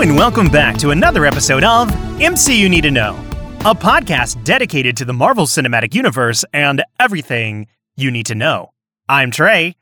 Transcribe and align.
And 0.00 0.16
welcome 0.16 0.46
back 0.46 0.78
to 0.78 0.92
another 0.92 1.26
episode 1.26 1.64
of 1.64 1.88
MCU 2.20 2.56
You 2.56 2.68
Need 2.68 2.82
to 2.82 2.90
Know, 2.92 3.16
a 3.64 3.74
podcast 3.74 4.44
dedicated 4.44 4.96
to 4.98 5.04
the 5.04 5.12
Marvel 5.12 5.44
Cinematic 5.44 5.92
Universe 5.92 6.44
and 6.52 6.84
everything 7.00 7.66
you 7.96 8.12
need 8.12 8.24
to 8.26 8.36
know. 8.36 8.70
I'm 9.08 9.32
Trey, 9.32 9.74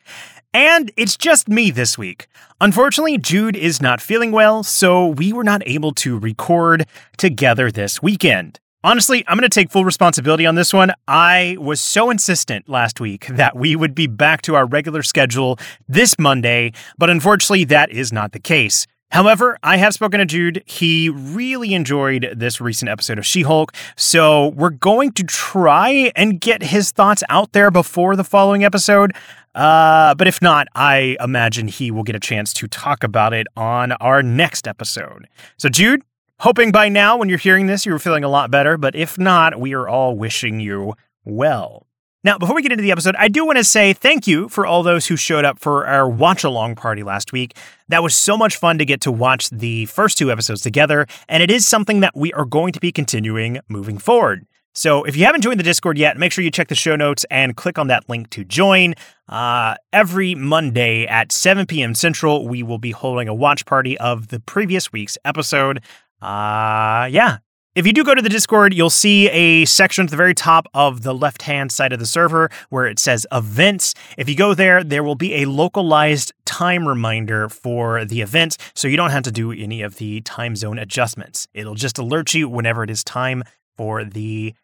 and 0.54 0.90
it's 0.96 1.18
just 1.18 1.50
me 1.50 1.70
this 1.70 1.98
week. 1.98 2.28
Unfortunately, 2.62 3.18
Jude 3.18 3.56
is 3.56 3.82
not 3.82 4.00
feeling 4.00 4.32
well, 4.32 4.62
so 4.62 5.06
we 5.06 5.34
were 5.34 5.44
not 5.44 5.60
able 5.66 5.92
to 5.96 6.18
record 6.18 6.86
together 7.18 7.70
this 7.70 8.02
weekend. 8.02 8.58
Honestly, 8.82 9.22
I'm 9.28 9.36
going 9.36 9.48
to 9.48 9.54
take 9.54 9.70
full 9.70 9.84
responsibility 9.84 10.46
on 10.46 10.54
this 10.54 10.72
one. 10.72 10.92
I 11.06 11.58
was 11.60 11.78
so 11.78 12.08
insistent 12.08 12.70
last 12.70 13.00
week 13.00 13.26
that 13.26 13.54
we 13.54 13.76
would 13.76 13.94
be 13.94 14.06
back 14.06 14.40
to 14.42 14.54
our 14.54 14.64
regular 14.64 15.02
schedule 15.02 15.58
this 15.86 16.18
Monday, 16.18 16.72
but 16.96 17.10
unfortunately, 17.10 17.64
that 17.64 17.90
is 17.90 18.14
not 18.14 18.32
the 18.32 18.40
case. 18.40 18.86
However, 19.10 19.56
I 19.62 19.76
have 19.76 19.94
spoken 19.94 20.18
to 20.18 20.26
Jude. 20.26 20.62
He 20.66 21.08
really 21.08 21.74
enjoyed 21.74 22.34
this 22.36 22.60
recent 22.60 22.88
episode 22.90 23.18
of 23.18 23.26
She 23.26 23.42
Hulk. 23.42 23.72
So 23.96 24.48
we're 24.48 24.70
going 24.70 25.12
to 25.12 25.22
try 25.24 26.12
and 26.16 26.40
get 26.40 26.62
his 26.62 26.90
thoughts 26.90 27.22
out 27.28 27.52
there 27.52 27.70
before 27.70 28.16
the 28.16 28.24
following 28.24 28.64
episode. 28.64 29.12
Uh, 29.54 30.14
but 30.16 30.28
if 30.28 30.42
not, 30.42 30.68
I 30.74 31.16
imagine 31.20 31.68
he 31.68 31.90
will 31.90 32.02
get 32.02 32.14
a 32.14 32.20
chance 32.20 32.52
to 32.54 32.68
talk 32.68 33.02
about 33.02 33.32
it 33.32 33.46
on 33.56 33.92
our 33.92 34.22
next 34.22 34.68
episode. 34.68 35.28
So, 35.56 35.68
Jude, 35.68 36.02
hoping 36.40 36.72
by 36.72 36.88
now, 36.90 37.16
when 37.16 37.28
you're 37.28 37.38
hearing 37.38 37.66
this, 37.66 37.86
you're 37.86 37.98
feeling 37.98 38.24
a 38.24 38.28
lot 38.28 38.50
better. 38.50 38.76
But 38.76 38.94
if 38.94 39.16
not, 39.16 39.58
we 39.58 39.72
are 39.72 39.88
all 39.88 40.16
wishing 40.16 40.60
you 40.60 40.94
well. 41.24 41.85
Now, 42.26 42.38
before 42.38 42.56
we 42.56 42.62
get 42.62 42.72
into 42.72 42.82
the 42.82 42.90
episode, 42.90 43.14
I 43.20 43.28
do 43.28 43.46
want 43.46 43.58
to 43.58 43.62
say 43.62 43.92
thank 43.92 44.26
you 44.26 44.48
for 44.48 44.66
all 44.66 44.82
those 44.82 45.06
who 45.06 45.16
showed 45.16 45.44
up 45.44 45.60
for 45.60 45.86
our 45.86 46.08
watch 46.08 46.42
along 46.42 46.74
party 46.74 47.04
last 47.04 47.30
week. 47.30 47.56
That 47.86 48.02
was 48.02 48.16
so 48.16 48.36
much 48.36 48.56
fun 48.56 48.78
to 48.78 48.84
get 48.84 49.00
to 49.02 49.12
watch 49.12 49.48
the 49.50 49.86
first 49.86 50.18
two 50.18 50.32
episodes 50.32 50.60
together, 50.60 51.06
and 51.28 51.40
it 51.40 51.52
is 51.52 51.68
something 51.68 52.00
that 52.00 52.16
we 52.16 52.32
are 52.32 52.44
going 52.44 52.72
to 52.72 52.80
be 52.80 52.90
continuing 52.90 53.60
moving 53.68 53.96
forward. 53.96 54.44
So 54.74 55.04
if 55.04 55.16
you 55.16 55.24
haven't 55.24 55.42
joined 55.42 55.60
the 55.60 55.64
Discord 55.64 55.98
yet, 55.98 56.16
make 56.16 56.32
sure 56.32 56.42
you 56.42 56.50
check 56.50 56.66
the 56.66 56.74
show 56.74 56.96
notes 56.96 57.24
and 57.30 57.56
click 57.56 57.78
on 57.78 57.86
that 57.86 58.08
link 58.08 58.28
to 58.30 58.42
join. 58.42 58.94
Uh, 59.28 59.76
every 59.92 60.34
Monday 60.34 61.06
at 61.06 61.30
7 61.30 61.64
p.m. 61.64 61.94
Central, 61.94 62.48
we 62.48 62.60
will 62.60 62.78
be 62.78 62.90
holding 62.90 63.28
a 63.28 63.34
watch 63.34 63.64
party 63.66 63.96
of 63.98 64.28
the 64.28 64.40
previous 64.40 64.90
week's 64.90 65.16
episode. 65.24 65.80
Uh, 66.20 67.06
yeah, 67.08 67.38
if 67.76 67.86
you 67.86 67.92
do 67.92 68.02
go 68.02 68.14
to 68.14 68.22
the 68.22 68.30
Discord, 68.30 68.72
you'll 68.72 68.88
see 68.88 69.28
a 69.28 69.66
section 69.66 70.04
at 70.04 70.10
the 70.10 70.16
very 70.16 70.34
top 70.34 70.66
of 70.72 71.02
the 71.02 71.14
left 71.14 71.42
hand 71.42 71.70
side 71.70 71.92
of 71.92 71.98
the 71.98 72.06
server 72.06 72.48
where 72.70 72.86
it 72.86 72.98
says 72.98 73.26
events. 73.30 73.92
If 74.16 74.30
you 74.30 74.34
go 74.34 74.54
there, 74.54 74.82
there 74.82 75.04
will 75.04 75.14
be 75.14 75.42
a 75.42 75.44
localized 75.44 76.32
time 76.46 76.88
reminder 76.88 77.50
for 77.50 78.06
the 78.06 78.22
event, 78.22 78.56
so 78.74 78.88
you 78.88 78.96
don't 78.96 79.10
have 79.10 79.24
to 79.24 79.30
do 79.30 79.52
any 79.52 79.82
of 79.82 79.96
the 79.96 80.22
time 80.22 80.56
zone 80.56 80.78
adjustments. 80.78 81.46
It'll 81.52 81.74
just 81.74 81.98
alert 81.98 82.32
you 82.32 82.48
whenever 82.48 82.82
it 82.82 82.88
is 82.88 83.04
time 83.04 83.44
for 83.76 84.04
the 84.04 84.54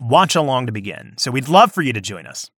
watch 0.00 0.34
along 0.34 0.64
to 0.64 0.72
begin. 0.72 1.12
So 1.18 1.30
we'd 1.30 1.50
love 1.50 1.72
for 1.72 1.82
you 1.82 1.92
to 1.92 2.00
join 2.00 2.26
us. 2.26 2.50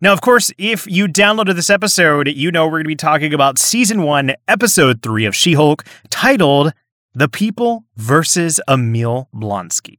Now, 0.00 0.12
of 0.12 0.20
course, 0.20 0.50
if 0.58 0.88
you 0.88 1.06
downloaded 1.06 1.54
this 1.54 1.70
episode, 1.70 2.26
you 2.26 2.50
know 2.50 2.64
we're 2.64 2.82
going 2.82 2.84
to 2.84 2.88
be 2.88 2.96
talking 2.96 3.32
about 3.32 3.60
season 3.60 4.02
one, 4.02 4.34
episode 4.48 5.00
three 5.00 5.24
of 5.24 5.36
She 5.36 5.52
Hulk, 5.52 5.84
titled 6.10 6.72
the 7.14 7.28
People 7.28 7.84
versus 7.96 8.58
Emil 8.66 9.28
Blonsky. 9.34 9.98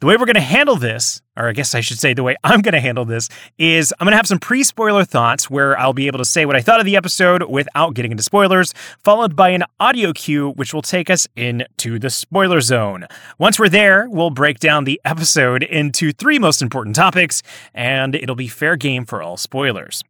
The 0.00 0.06
way 0.06 0.16
we're 0.16 0.26
going 0.26 0.34
to 0.34 0.40
handle 0.40 0.76
this, 0.76 1.20
or 1.36 1.48
I 1.48 1.52
guess 1.52 1.74
I 1.74 1.80
should 1.80 1.98
say 1.98 2.14
the 2.14 2.22
way 2.22 2.36
I'm 2.44 2.62
going 2.62 2.74
to 2.74 2.80
handle 2.80 3.04
this, 3.04 3.28
is 3.58 3.92
I'm 3.98 4.04
going 4.04 4.12
to 4.12 4.16
have 4.16 4.26
some 4.28 4.38
pre 4.38 4.62
spoiler 4.62 5.04
thoughts 5.04 5.50
where 5.50 5.78
I'll 5.78 5.92
be 5.92 6.06
able 6.06 6.18
to 6.18 6.24
say 6.24 6.46
what 6.46 6.56
I 6.56 6.60
thought 6.60 6.78
of 6.78 6.86
the 6.86 6.96
episode 6.96 7.44
without 7.44 7.94
getting 7.94 8.12
into 8.12 8.22
spoilers, 8.22 8.74
followed 9.02 9.36
by 9.36 9.50
an 9.50 9.64
audio 9.80 10.12
cue 10.12 10.50
which 10.50 10.72
will 10.72 10.82
take 10.82 11.10
us 11.10 11.26
into 11.36 11.98
the 11.98 12.10
spoiler 12.10 12.60
zone. 12.60 13.06
Once 13.38 13.58
we're 13.58 13.68
there, 13.68 14.08
we'll 14.08 14.30
break 14.30 14.58
down 14.60 14.84
the 14.84 15.00
episode 15.04 15.62
into 15.64 16.12
three 16.12 16.38
most 16.38 16.62
important 16.62 16.94
topics, 16.94 17.42
and 17.74 18.14
it'll 18.14 18.36
be 18.36 18.48
fair 18.48 18.76
game 18.76 19.04
for 19.04 19.20
all 19.20 19.36
spoilers. 19.36 20.02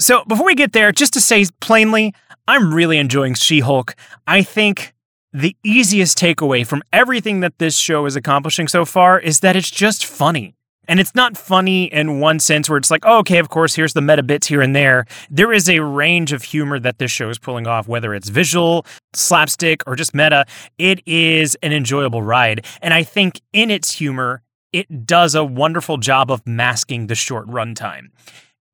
So 0.00 0.24
before 0.24 0.46
we 0.46 0.54
get 0.54 0.72
there, 0.72 0.90
just 0.92 1.12
to 1.14 1.20
say 1.20 1.44
plainly, 1.60 2.14
I'm 2.46 2.74
really 2.74 2.98
enjoying 2.98 3.34
She 3.34 3.60
Hulk. 3.60 3.94
I 4.26 4.42
think 4.42 4.93
the 5.34 5.56
easiest 5.64 6.16
takeaway 6.16 6.64
from 6.64 6.80
everything 6.92 7.40
that 7.40 7.58
this 7.58 7.76
show 7.76 8.06
is 8.06 8.14
accomplishing 8.14 8.68
so 8.68 8.84
far 8.84 9.18
is 9.18 9.40
that 9.40 9.56
it's 9.56 9.70
just 9.70 10.06
funny. 10.06 10.54
And 10.86 11.00
it's 11.00 11.14
not 11.14 11.36
funny 11.36 11.84
in 11.86 12.20
one 12.20 12.38
sense 12.38 12.68
where 12.68 12.76
it's 12.76 12.90
like, 12.90 13.04
oh, 13.04 13.18
okay, 13.18 13.38
of 13.38 13.48
course, 13.48 13.74
here's 13.74 13.94
the 13.94 14.00
meta 14.00 14.22
bits 14.22 14.46
here 14.46 14.60
and 14.60 14.76
there. 14.76 15.06
There 15.30 15.52
is 15.52 15.68
a 15.68 15.80
range 15.80 16.32
of 16.32 16.44
humor 16.44 16.78
that 16.78 16.98
this 16.98 17.10
show 17.10 17.30
is 17.30 17.38
pulling 17.38 17.66
off, 17.66 17.88
whether 17.88 18.14
it's 18.14 18.28
visual, 18.28 18.86
slapstick, 19.12 19.82
or 19.86 19.96
just 19.96 20.14
meta. 20.14 20.44
It 20.78 21.02
is 21.04 21.56
an 21.62 21.72
enjoyable 21.72 22.22
ride. 22.22 22.64
And 22.80 22.94
I 22.94 23.02
think 23.02 23.40
in 23.52 23.70
its 23.70 23.92
humor, 23.92 24.42
it 24.72 25.06
does 25.06 25.34
a 25.34 25.44
wonderful 25.44 25.96
job 25.96 26.30
of 26.30 26.46
masking 26.46 27.06
the 27.06 27.14
short 27.14 27.46
runtime. 27.48 28.10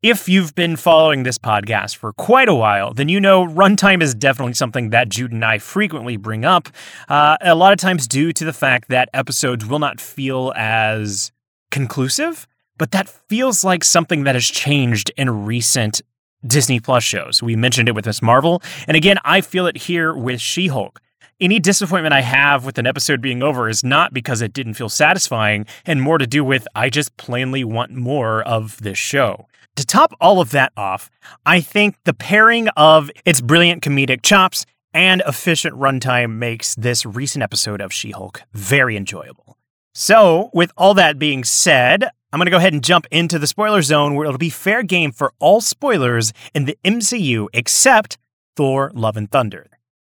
If 0.02 0.30
you've 0.30 0.54
been 0.54 0.76
following 0.76 1.24
this 1.24 1.36
podcast 1.36 1.96
for 1.96 2.14
quite 2.14 2.48
a 2.48 2.54
while, 2.54 2.94
then 2.94 3.10
you 3.10 3.20
know 3.20 3.46
runtime 3.46 4.00
is 4.02 4.14
definitely 4.14 4.54
something 4.54 4.88
that 4.88 5.10
Jude 5.10 5.30
and 5.30 5.44
I 5.44 5.58
frequently 5.58 6.16
bring 6.16 6.42
up. 6.42 6.70
Uh, 7.06 7.36
a 7.42 7.54
lot 7.54 7.74
of 7.74 7.78
times, 7.78 8.08
due 8.08 8.32
to 8.32 8.46
the 8.46 8.54
fact 8.54 8.88
that 8.88 9.10
episodes 9.12 9.66
will 9.66 9.78
not 9.78 10.00
feel 10.00 10.54
as 10.56 11.32
conclusive, 11.70 12.46
but 12.78 12.92
that 12.92 13.10
feels 13.10 13.62
like 13.62 13.84
something 13.84 14.24
that 14.24 14.34
has 14.34 14.46
changed 14.46 15.12
in 15.18 15.44
recent 15.44 16.00
Disney 16.46 16.80
Plus 16.80 17.04
shows. 17.04 17.42
We 17.42 17.54
mentioned 17.54 17.86
it 17.86 17.94
with 17.94 18.06
Miss 18.06 18.22
Marvel, 18.22 18.62
and 18.88 18.96
again, 18.96 19.18
I 19.22 19.42
feel 19.42 19.66
it 19.66 19.76
here 19.76 20.14
with 20.14 20.40
She 20.40 20.68
Hulk. 20.68 21.02
Any 21.42 21.58
disappointment 21.58 22.14
I 22.14 22.22
have 22.22 22.64
with 22.64 22.78
an 22.78 22.86
episode 22.86 23.20
being 23.20 23.42
over 23.42 23.68
is 23.68 23.84
not 23.84 24.14
because 24.14 24.40
it 24.40 24.54
didn't 24.54 24.74
feel 24.74 24.88
satisfying, 24.88 25.66
and 25.84 26.00
more 26.00 26.16
to 26.16 26.26
do 26.26 26.42
with 26.42 26.66
I 26.74 26.88
just 26.88 27.14
plainly 27.18 27.64
want 27.64 27.92
more 27.92 28.42
of 28.44 28.80
this 28.80 28.96
show. 28.96 29.46
To 29.76 29.86
top 29.86 30.12
all 30.20 30.40
of 30.40 30.50
that 30.50 30.72
off, 30.76 31.10
I 31.46 31.60
think 31.60 31.96
the 32.04 32.14
pairing 32.14 32.68
of 32.76 33.10
its 33.24 33.40
brilliant 33.40 33.82
comedic 33.82 34.22
chops 34.22 34.66
and 34.92 35.22
efficient 35.26 35.74
runtime 35.76 36.36
makes 36.36 36.74
this 36.74 37.06
recent 37.06 37.42
episode 37.42 37.80
of 37.80 37.92
She 37.92 38.10
Hulk 38.10 38.42
very 38.52 38.96
enjoyable. 38.96 39.56
So, 39.94 40.50
with 40.52 40.72
all 40.76 40.94
that 40.94 41.18
being 41.18 41.44
said, 41.44 42.04
I'm 42.32 42.38
going 42.38 42.46
to 42.46 42.50
go 42.50 42.58
ahead 42.58 42.72
and 42.72 42.84
jump 42.84 43.06
into 43.10 43.38
the 43.38 43.46
spoiler 43.46 43.82
zone 43.82 44.14
where 44.14 44.26
it'll 44.26 44.38
be 44.38 44.50
fair 44.50 44.82
game 44.82 45.10
for 45.12 45.32
all 45.40 45.60
spoilers 45.60 46.32
in 46.54 46.64
the 46.64 46.78
MCU 46.84 47.48
except 47.52 48.18
Thor 48.56 48.92
Love 48.94 49.16
and 49.16 49.30
Thunder. 49.30 49.66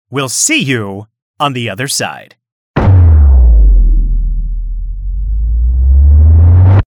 We'll 0.10 0.30
see 0.30 0.62
you 0.62 1.08
on 1.40 1.54
the 1.54 1.70
other 1.70 1.88
side. 1.88 2.36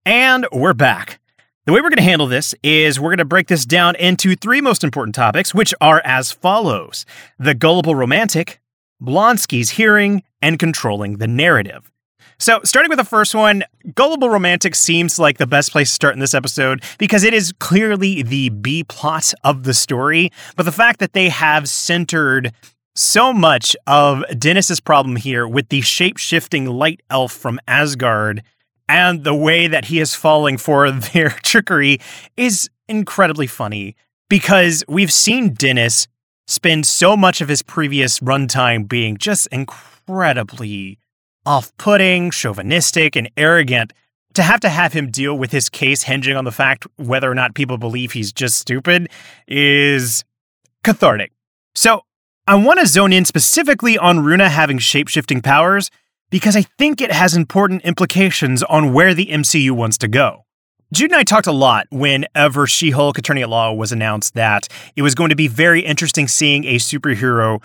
And 0.06 0.46
we're 0.52 0.74
back. 0.74 1.20
The 1.66 1.72
way 1.72 1.80
we're 1.80 1.92
going 1.92 1.96
to 1.96 2.04
handle 2.04 2.28
this 2.28 2.54
is 2.62 3.00
we're 3.00 3.12
going 3.12 3.20
to 3.20 3.26
break 3.26 3.48
this 3.48 3.66
down 3.66 3.96
into 3.96 4.36
three 4.36 4.60
most 4.60 4.84
important 4.84 5.16
topics, 5.16 5.56
which 5.56 5.74
are 5.80 6.02
as 6.04 6.30
follows 6.30 7.06
the 7.40 7.54
gullible 7.54 7.96
romantic, 7.96 8.60
Blonsky's 9.02 9.70
hearing, 9.70 10.24
and 10.42 10.60
controlling 10.60 11.20
the 11.20 11.28
narrative. 11.28 11.90
So, 12.38 12.60
starting 12.66 12.90
with 12.90 12.98
the 12.98 13.06
first 13.06 13.34
one, 13.34 13.64
Gullible 13.96 14.30
Romantic 14.30 14.76
seems 14.76 15.18
like 15.18 15.38
the 15.38 15.48
best 15.48 15.72
place 15.72 15.88
to 15.88 15.94
start 15.94 16.16
in 16.16 16.20
this 16.20 16.34
episode 16.34 16.84
because 16.98 17.24
it 17.24 17.34
is 17.34 17.54
clearly 17.60 18.24
the 18.24 18.50
B 18.50 18.84
plot 18.84 19.34
of 19.46 19.64
the 19.64 19.74
story. 19.74 20.32
But 20.58 20.64
the 20.64 20.72
fact 20.74 21.00
that 21.00 21.14
they 21.14 21.30
have 21.30 21.70
centered 21.70 22.52
so 22.96 23.32
much 23.32 23.74
of 23.88 24.26
Dennis's 24.38 24.82
problem 24.82 25.16
here 25.16 25.48
with 25.48 25.70
the 25.70 25.80
shape 25.80 26.18
shifting 26.18 26.66
light 26.66 27.02
elf 27.10 27.32
from 27.32 27.60
Asgard 27.70 28.44
and 28.88 29.24
the 29.24 29.36
way 29.36 29.68
that 29.68 29.86
he 29.86 30.00
is 30.00 30.16
falling 30.16 30.58
for 30.58 30.90
their 31.14 31.30
trickery 31.30 32.00
is 32.38 32.70
incredibly 32.88 33.48
funny 33.48 33.96
because 34.30 34.84
we've 34.88 35.14
seen 35.14 35.54
Dennis 35.54 36.08
spend 36.48 36.86
so 36.86 37.16
much 37.16 37.42
of 37.42 37.48
his 37.48 37.62
previous 37.62 38.20
runtime 38.20 38.88
being 38.88 39.18
just 39.18 39.48
incredibly 39.48 40.98
off 41.46 41.76
putting, 41.78 42.32
chauvinistic, 42.32 43.16
and 43.16 43.30
arrogant. 43.38 43.94
To 44.36 44.42
have 44.42 44.62
to 44.62 44.70
have 44.70 44.94
him 44.94 45.12
deal 45.12 45.38
with 45.38 45.52
his 45.52 45.70
case 45.70 46.04
hinging 46.04 46.36
on 46.36 46.44
the 46.44 46.52
fact 46.52 46.88
whether 46.96 47.30
or 47.30 47.36
not 47.36 47.54
people 47.54 47.78
believe 47.78 48.14
he's 48.14 48.34
just 48.34 48.58
stupid 48.58 49.10
is 49.48 50.24
cathartic. 50.84 51.32
So, 51.76 52.02
I 52.48 52.56
want 52.56 52.80
to 52.80 52.88
zone 52.88 53.14
in 53.14 53.26
specifically 53.26 53.98
on 53.98 54.22
Runa 54.22 54.50
having 54.50 54.80
shape 54.80 55.08
shifting 55.08 55.42
powers 55.42 55.92
because 56.34 56.56
I 56.56 56.64
think 56.80 57.00
it 57.00 57.12
has 57.12 57.36
important 57.36 57.84
implications 57.84 58.64
on 58.64 58.92
where 58.92 59.14
the 59.14 59.28
MCU 59.28 59.70
wants 59.70 60.00
to 60.00 60.08
go. 60.08 60.46
Jude 60.92 61.12
and 61.12 61.20
I 61.20 61.24
talked 61.24 61.46
a 61.46 61.52
lot 61.52 61.86
whenever 61.92 62.66
She 62.66 62.90
Hulk 62.90 63.20
Attorney 63.20 63.44
at 63.44 63.50
Law 63.50 63.72
was 63.72 63.92
announced 63.92 64.34
that 64.34 64.68
it 64.96 65.04
was 65.04 65.14
going 65.14 65.30
to 65.30 65.36
be 65.36 65.48
very 65.48 65.82
interesting 65.82 66.28
seeing 66.28 66.66
a 66.66 66.78
superhero 66.78 67.62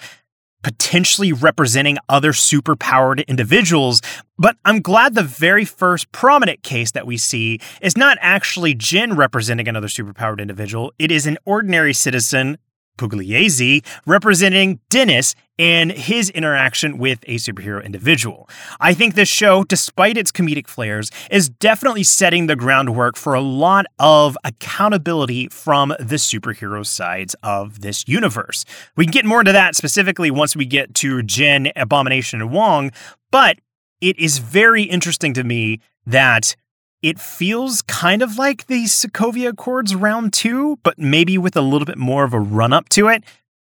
potentially 0.62 1.32
representing 1.32 1.96
other 2.10 2.32
superpowered 2.32 3.26
individuals. 3.26 4.02
But 4.36 4.56
I'm 4.66 4.82
glad 4.82 5.14
the 5.14 5.22
very 5.22 5.64
first 5.64 6.12
prominent 6.12 6.62
case 6.62 6.90
that 6.90 7.06
we 7.06 7.16
see 7.16 7.60
is 7.80 7.96
not 7.96 8.18
actually 8.20 8.74
Jen 8.74 9.16
representing 9.16 9.66
another 9.66 9.86
superpowered 9.86 10.40
individual. 10.40 10.92
It 10.98 11.10
is 11.10 11.26
an 11.26 11.38
ordinary 11.46 11.94
citizen 11.94 12.58
Pugliese 12.98 13.84
representing 14.04 14.80
Dennis 14.90 15.34
and 15.58 15.90
his 15.90 16.30
interaction 16.30 16.98
with 16.98 17.20
a 17.26 17.36
superhero 17.36 17.84
individual. 17.84 18.48
I 18.78 18.94
think 18.94 19.14
this 19.14 19.28
show, 19.28 19.64
despite 19.64 20.16
its 20.16 20.30
comedic 20.30 20.68
flares, 20.68 21.10
is 21.30 21.48
definitely 21.48 22.04
setting 22.04 22.46
the 22.46 22.54
groundwork 22.56 23.16
for 23.16 23.34
a 23.34 23.40
lot 23.40 23.86
of 23.98 24.36
accountability 24.44 25.48
from 25.48 25.88
the 25.98 26.16
superhero 26.16 26.86
sides 26.86 27.34
of 27.42 27.80
this 27.80 28.06
universe. 28.06 28.64
We 28.96 29.06
can 29.06 29.12
get 29.12 29.24
more 29.24 29.40
into 29.40 29.52
that 29.52 29.74
specifically 29.74 30.30
once 30.30 30.54
we 30.54 30.66
get 30.66 30.94
to 30.96 31.22
Jen, 31.22 31.72
Abomination, 31.74 32.40
and 32.40 32.52
Wong, 32.52 32.92
but 33.30 33.58
it 34.00 34.18
is 34.18 34.38
very 34.38 34.84
interesting 34.84 35.34
to 35.34 35.42
me 35.42 35.80
that 36.06 36.54
it 37.02 37.20
feels 37.20 37.82
kind 37.82 38.22
of 38.22 38.38
like 38.38 38.66
the 38.66 38.84
Sokovia 38.84 39.50
Accords 39.50 39.94
round 39.94 40.32
two, 40.32 40.78
but 40.82 40.98
maybe 40.98 41.38
with 41.38 41.56
a 41.56 41.60
little 41.60 41.86
bit 41.86 41.98
more 41.98 42.24
of 42.24 42.34
a 42.34 42.40
run 42.40 42.72
up 42.72 42.88
to 42.90 43.08
it. 43.08 43.22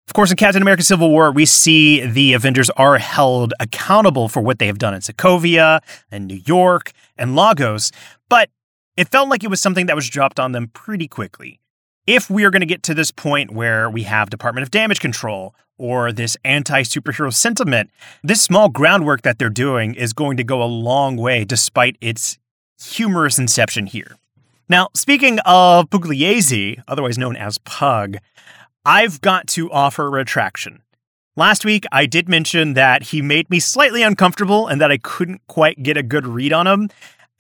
Of 0.06 0.12
course, 0.12 0.30
in 0.30 0.36
Captain 0.36 0.60
America 0.60 0.82
Civil 0.82 1.10
War, 1.10 1.32
we 1.32 1.46
see 1.46 2.04
the 2.04 2.34
Avengers 2.34 2.68
are 2.70 2.98
held 2.98 3.54
accountable 3.58 4.28
for 4.28 4.42
what 4.42 4.58
they 4.58 4.66
have 4.66 4.78
done 4.78 4.92
in 4.92 5.00
Sokovia 5.00 5.80
and 6.10 6.26
New 6.26 6.42
York 6.44 6.92
and 7.16 7.34
Lagos, 7.34 7.90
but 8.28 8.50
it 8.96 9.08
felt 9.08 9.30
like 9.30 9.42
it 9.42 9.50
was 9.50 9.62
something 9.62 9.86
that 9.86 9.96
was 9.96 10.08
dropped 10.10 10.38
on 10.38 10.52
them 10.52 10.68
pretty 10.68 11.08
quickly. 11.08 11.58
If 12.06 12.28
we 12.28 12.44
are 12.44 12.50
going 12.50 12.60
to 12.60 12.66
get 12.66 12.82
to 12.82 12.94
this 12.94 13.10
point 13.10 13.52
where 13.52 13.88
we 13.88 14.02
have 14.02 14.28
Department 14.28 14.62
of 14.62 14.70
Damage 14.70 15.00
Control 15.00 15.54
or 15.78 16.12
this 16.12 16.36
anti 16.44 16.82
superhero 16.82 17.32
sentiment, 17.32 17.90
this 18.22 18.42
small 18.42 18.68
groundwork 18.68 19.22
that 19.22 19.38
they're 19.38 19.48
doing 19.48 19.94
is 19.94 20.12
going 20.12 20.36
to 20.36 20.44
go 20.44 20.62
a 20.62 20.66
long 20.66 21.16
way 21.16 21.46
despite 21.46 21.96
its 22.02 22.38
humorous 22.82 23.38
inception 23.38 23.86
here. 23.86 24.16
Now, 24.68 24.88
speaking 24.94 25.38
of 25.40 25.90
Pugliese, 25.90 26.82
otherwise 26.88 27.18
known 27.18 27.36
as 27.36 27.58
Pug, 27.58 28.16
I've 28.84 29.20
got 29.20 29.46
to 29.48 29.70
offer 29.70 30.06
a 30.06 30.10
retraction. 30.10 30.82
Last 31.36 31.64
week, 31.64 31.84
I 31.90 32.06
did 32.06 32.28
mention 32.28 32.74
that 32.74 33.04
he 33.04 33.20
made 33.20 33.50
me 33.50 33.58
slightly 33.58 34.02
uncomfortable 34.02 34.68
and 34.68 34.80
that 34.80 34.92
I 34.92 34.98
couldn't 34.98 35.40
quite 35.48 35.82
get 35.82 35.96
a 35.96 36.02
good 36.02 36.26
read 36.26 36.52
on 36.52 36.66
him. 36.66 36.88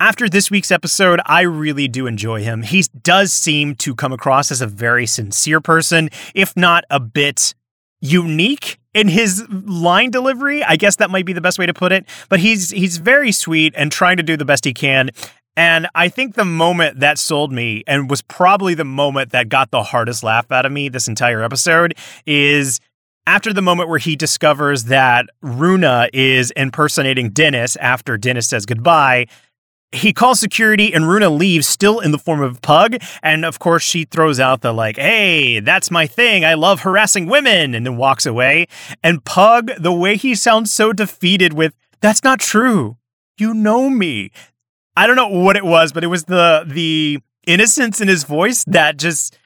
After 0.00 0.28
this 0.28 0.50
week's 0.50 0.72
episode, 0.72 1.20
I 1.26 1.42
really 1.42 1.86
do 1.86 2.06
enjoy 2.06 2.42
him. 2.42 2.62
He 2.62 2.82
does 3.02 3.32
seem 3.32 3.76
to 3.76 3.94
come 3.94 4.12
across 4.12 4.50
as 4.50 4.60
a 4.60 4.66
very 4.66 5.06
sincere 5.06 5.60
person, 5.60 6.10
if 6.34 6.56
not 6.56 6.84
a 6.90 6.98
bit 6.98 7.54
unique 8.00 8.78
in 8.94 9.08
his 9.08 9.44
line 9.50 10.10
delivery. 10.10 10.62
I 10.64 10.76
guess 10.76 10.96
that 10.96 11.10
might 11.10 11.26
be 11.26 11.32
the 11.32 11.40
best 11.40 11.58
way 11.58 11.66
to 11.66 11.74
put 11.74 11.92
it. 11.92 12.06
But 12.28 12.40
he's 12.40 12.70
he's 12.70 12.98
very 12.98 13.32
sweet 13.32 13.74
and 13.76 13.92
trying 13.92 14.16
to 14.16 14.22
do 14.22 14.36
the 14.36 14.44
best 14.44 14.64
he 14.64 14.72
can. 14.72 15.10
And 15.56 15.86
I 15.94 16.08
think 16.08 16.34
the 16.34 16.44
moment 16.44 17.00
that 17.00 17.18
sold 17.18 17.52
me 17.52 17.84
and 17.86 18.10
was 18.10 18.22
probably 18.22 18.74
the 18.74 18.84
moment 18.84 19.30
that 19.30 19.48
got 19.48 19.70
the 19.70 19.82
hardest 19.82 20.24
laugh 20.24 20.50
out 20.50 20.66
of 20.66 20.72
me 20.72 20.88
this 20.88 21.06
entire 21.06 21.42
episode 21.42 21.94
is 22.26 22.80
after 23.26 23.52
the 23.52 23.62
moment 23.62 23.88
where 23.88 23.98
he 23.98 24.16
discovers 24.16 24.84
that 24.84 25.26
Runa 25.42 26.08
is 26.12 26.50
impersonating 26.52 27.30
Dennis 27.30 27.76
after 27.76 28.16
Dennis 28.16 28.48
says 28.48 28.66
goodbye 28.66 29.26
he 29.94 30.12
calls 30.12 30.40
security 30.40 30.92
and 30.92 31.08
Runa 31.08 31.30
leaves 31.30 31.66
still 31.66 32.00
in 32.00 32.10
the 32.10 32.18
form 32.18 32.40
of 32.40 32.60
Pug. 32.62 32.96
And 33.22 33.44
of 33.44 33.58
course, 33.58 33.82
she 33.82 34.04
throws 34.04 34.40
out 34.40 34.60
the 34.60 34.72
like, 34.72 34.96
hey, 34.96 35.60
that's 35.60 35.90
my 35.90 36.06
thing. 36.06 36.44
I 36.44 36.54
love 36.54 36.80
harassing 36.80 37.26
women, 37.26 37.74
and 37.74 37.86
then 37.86 37.96
walks 37.96 38.26
away. 38.26 38.66
And 39.02 39.24
Pug, 39.24 39.70
the 39.78 39.92
way 39.92 40.16
he 40.16 40.34
sounds 40.34 40.72
so 40.72 40.92
defeated 40.92 41.52
with, 41.52 41.74
that's 42.00 42.24
not 42.24 42.40
true. 42.40 42.96
You 43.38 43.54
know 43.54 43.88
me. 43.90 44.30
I 44.96 45.06
don't 45.06 45.16
know 45.16 45.28
what 45.28 45.56
it 45.56 45.64
was, 45.64 45.92
but 45.92 46.04
it 46.04 46.08
was 46.08 46.24
the 46.24 46.64
the 46.66 47.18
innocence 47.46 48.00
in 48.00 48.08
his 48.08 48.24
voice 48.24 48.64
that 48.68 48.96
just 48.96 49.36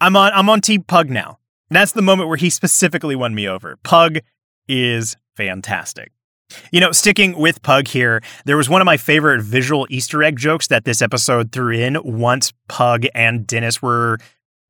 I'm 0.00 0.16
on 0.16 0.32
I'm 0.34 0.48
on 0.48 0.60
Team 0.60 0.82
Pug 0.82 1.10
now. 1.10 1.38
That's 1.70 1.92
the 1.92 2.02
moment 2.02 2.28
where 2.28 2.36
he 2.36 2.50
specifically 2.50 3.14
won 3.14 3.34
me 3.34 3.46
over. 3.48 3.76
Pug 3.84 4.18
is 4.68 5.16
fantastic. 5.36 6.10
You 6.72 6.80
know, 6.80 6.92
sticking 6.92 7.38
with 7.38 7.62
Pug 7.62 7.88
here, 7.88 8.22
there 8.44 8.56
was 8.56 8.68
one 8.68 8.80
of 8.80 8.86
my 8.86 8.96
favorite 8.96 9.42
visual 9.42 9.86
Easter 9.90 10.22
egg 10.22 10.36
jokes 10.36 10.68
that 10.68 10.84
this 10.84 11.02
episode 11.02 11.52
threw 11.52 11.72
in 11.72 11.98
once 12.04 12.52
Pug 12.68 13.04
and 13.14 13.46
Dennis 13.46 13.82
were 13.82 14.18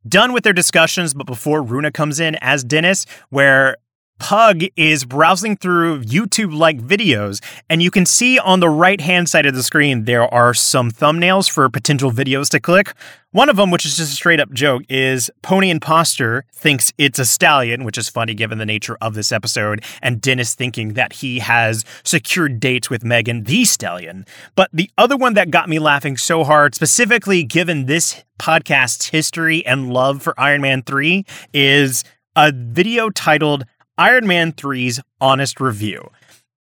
done 0.08 0.32
with 0.32 0.44
their 0.44 0.52
discussions, 0.52 1.14
but 1.14 1.26
before 1.26 1.62
Runa 1.62 1.92
comes 1.92 2.20
in 2.20 2.36
as 2.36 2.64
Dennis, 2.64 3.06
where 3.28 3.76
Pug 4.20 4.62
is 4.76 5.06
browsing 5.06 5.56
through 5.56 6.02
YouTube 6.02 6.54
like 6.56 6.78
videos, 6.78 7.42
and 7.70 7.82
you 7.82 7.90
can 7.90 8.04
see 8.04 8.38
on 8.38 8.60
the 8.60 8.68
right 8.68 9.00
hand 9.00 9.30
side 9.30 9.46
of 9.46 9.54
the 9.54 9.62
screen 9.62 10.04
there 10.04 10.32
are 10.32 10.52
some 10.52 10.90
thumbnails 10.90 11.50
for 11.50 11.68
potential 11.70 12.12
videos 12.12 12.50
to 12.50 12.60
click. 12.60 12.92
One 13.32 13.48
of 13.48 13.56
them, 13.56 13.70
which 13.70 13.86
is 13.86 13.96
just 13.96 14.12
a 14.12 14.14
straight 14.14 14.38
up 14.38 14.52
joke, 14.52 14.82
is 14.90 15.30
Pony 15.42 15.70
Imposter 15.70 16.44
thinks 16.52 16.92
it's 16.98 17.18
a 17.18 17.24
stallion, 17.24 17.82
which 17.82 17.96
is 17.96 18.10
funny 18.10 18.34
given 18.34 18.58
the 18.58 18.66
nature 18.66 18.98
of 19.00 19.14
this 19.14 19.32
episode, 19.32 19.82
and 20.02 20.20
Dennis 20.20 20.54
thinking 20.54 20.92
that 20.94 21.14
he 21.14 21.38
has 21.38 21.84
secured 22.04 22.60
dates 22.60 22.90
with 22.90 23.02
Megan 23.02 23.44
Thee 23.44 23.64
Stallion. 23.64 24.26
But 24.54 24.68
the 24.72 24.90
other 24.98 25.16
one 25.16 25.32
that 25.34 25.50
got 25.50 25.68
me 25.68 25.78
laughing 25.78 26.18
so 26.18 26.44
hard, 26.44 26.74
specifically 26.74 27.42
given 27.42 27.86
this 27.86 28.22
podcast's 28.38 29.06
history 29.06 29.64
and 29.64 29.90
love 29.90 30.22
for 30.22 30.38
Iron 30.38 30.60
Man 30.60 30.82
3, 30.82 31.24
is 31.54 32.04
a 32.36 32.52
video 32.54 33.08
titled 33.08 33.64
Iron 34.00 34.26
Man 34.26 34.52
3's 34.52 34.98
honest 35.20 35.60
review. 35.60 36.10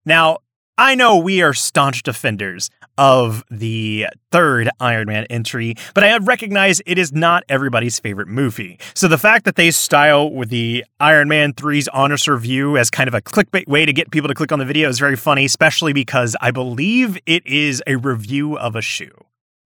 Now, 0.03 0.39
I 0.79 0.95
know 0.95 1.15
we 1.15 1.43
are 1.43 1.53
staunch 1.53 2.01
defenders 2.01 2.71
of 2.97 3.43
the 3.51 4.07
third 4.31 4.67
Iron 4.79 5.05
Man 5.05 5.25
entry, 5.29 5.75
but 5.93 6.03
I 6.03 6.17
recognize 6.17 6.81
it 6.87 6.97
is 6.97 7.13
not 7.13 7.43
everybody's 7.47 7.99
favorite 7.99 8.29
movie. 8.29 8.79
So 8.95 9.07
the 9.07 9.19
fact 9.19 9.45
that 9.45 9.57
they 9.57 9.69
style 9.69 10.31
with 10.31 10.49
the 10.49 10.83
Iron 10.99 11.27
Man 11.29 11.53
3's 11.53 11.87
honest 11.89 12.27
review 12.27 12.77
as 12.77 12.89
kind 12.89 13.07
of 13.07 13.13
a 13.13 13.21
clickbait 13.21 13.67
way 13.67 13.85
to 13.85 13.93
get 13.93 14.09
people 14.09 14.27
to 14.27 14.33
click 14.33 14.51
on 14.51 14.57
the 14.57 14.65
video 14.65 14.89
is 14.89 14.97
very 14.97 15.15
funny, 15.15 15.45
especially 15.45 15.93
because 15.93 16.35
I 16.41 16.49
believe 16.49 17.19
it 17.27 17.45
is 17.45 17.83
a 17.85 17.97
review 17.97 18.57
of 18.57 18.75
a 18.75 18.81
shoe. 18.81 19.13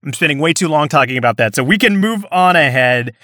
I'm 0.03 0.11
spending 0.11 0.39
way 0.39 0.51
too 0.51 0.67
long 0.67 0.89
talking 0.89 1.15
about 1.15 1.37
that, 1.37 1.55
so 1.55 1.63
we 1.63 1.77
can 1.77 1.95
move 1.95 2.25
on 2.29 2.57
ahead. 2.57 3.15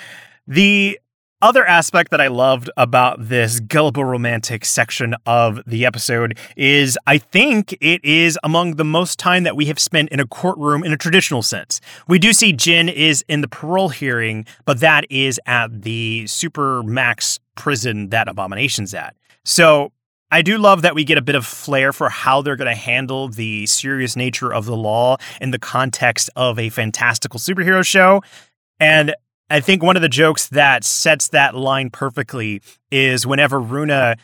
The 0.47 0.97
other 1.41 1.65
aspect 1.65 2.11
that 2.11 2.19
I 2.19 2.27
loved 2.27 2.69
about 2.75 3.29
this 3.29 3.59
gullible 3.59 4.03
romantic 4.03 4.65
section 4.65 5.15
of 5.25 5.61
the 5.65 5.85
episode 5.85 6.37
is 6.57 6.97
I 7.07 7.17
think 7.17 7.77
it 7.79 8.03
is 8.03 8.37
among 8.43 8.75
the 8.75 8.83
most 8.83 9.19
time 9.19 9.43
that 9.43 9.55
we 9.55 9.65
have 9.65 9.79
spent 9.79 10.09
in 10.09 10.19
a 10.19 10.27
courtroom 10.27 10.83
in 10.83 10.91
a 10.91 10.97
traditional 10.97 11.41
sense. 11.41 11.79
We 12.07 12.19
do 12.19 12.33
see 12.33 12.51
Jen 12.51 12.89
is 12.89 13.23
in 13.29 13.41
the 13.41 13.47
parole 13.47 13.89
hearing, 13.89 14.45
but 14.65 14.81
that 14.81 15.05
is 15.09 15.39
at 15.45 15.83
the 15.83 16.27
super 16.27 16.83
max 16.83 17.39
prison 17.55 18.09
that 18.09 18.27
Abomination's 18.27 18.93
at. 18.93 19.15
So 19.45 19.93
I 20.31 20.41
do 20.41 20.57
love 20.57 20.81
that 20.83 20.93
we 20.93 21.05
get 21.05 21.17
a 21.17 21.21
bit 21.21 21.35
of 21.35 21.45
flair 21.45 21.93
for 21.93 22.09
how 22.09 22.41
they're 22.41 22.55
going 22.55 22.73
to 22.73 22.79
handle 22.79 23.29
the 23.29 23.65
serious 23.65 24.15
nature 24.15 24.53
of 24.53 24.65
the 24.65 24.75
law 24.75 25.17
in 25.39 25.51
the 25.51 25.59
context 25.59 26.29
of 26.35 26.59
a 26.59 26.69
fantastical 26.69 27.39
superhero 27.39 27.85
show. 27.85 28.21
And 28.79 29.15
I 29.49 29.59
think 29.61 29.81
one 29.81 29.95
of 29.95 30.01
the 30.01 30.09
jokes 30.09 30.47
that 30.49 30.83
sets 30.83 31.29
that 31.29 31.55
line 31.55 31.89
perfectly 31.89 32.61
is 32.91 33.25
whenever 33.25 33.59
Runa 33.59 34.17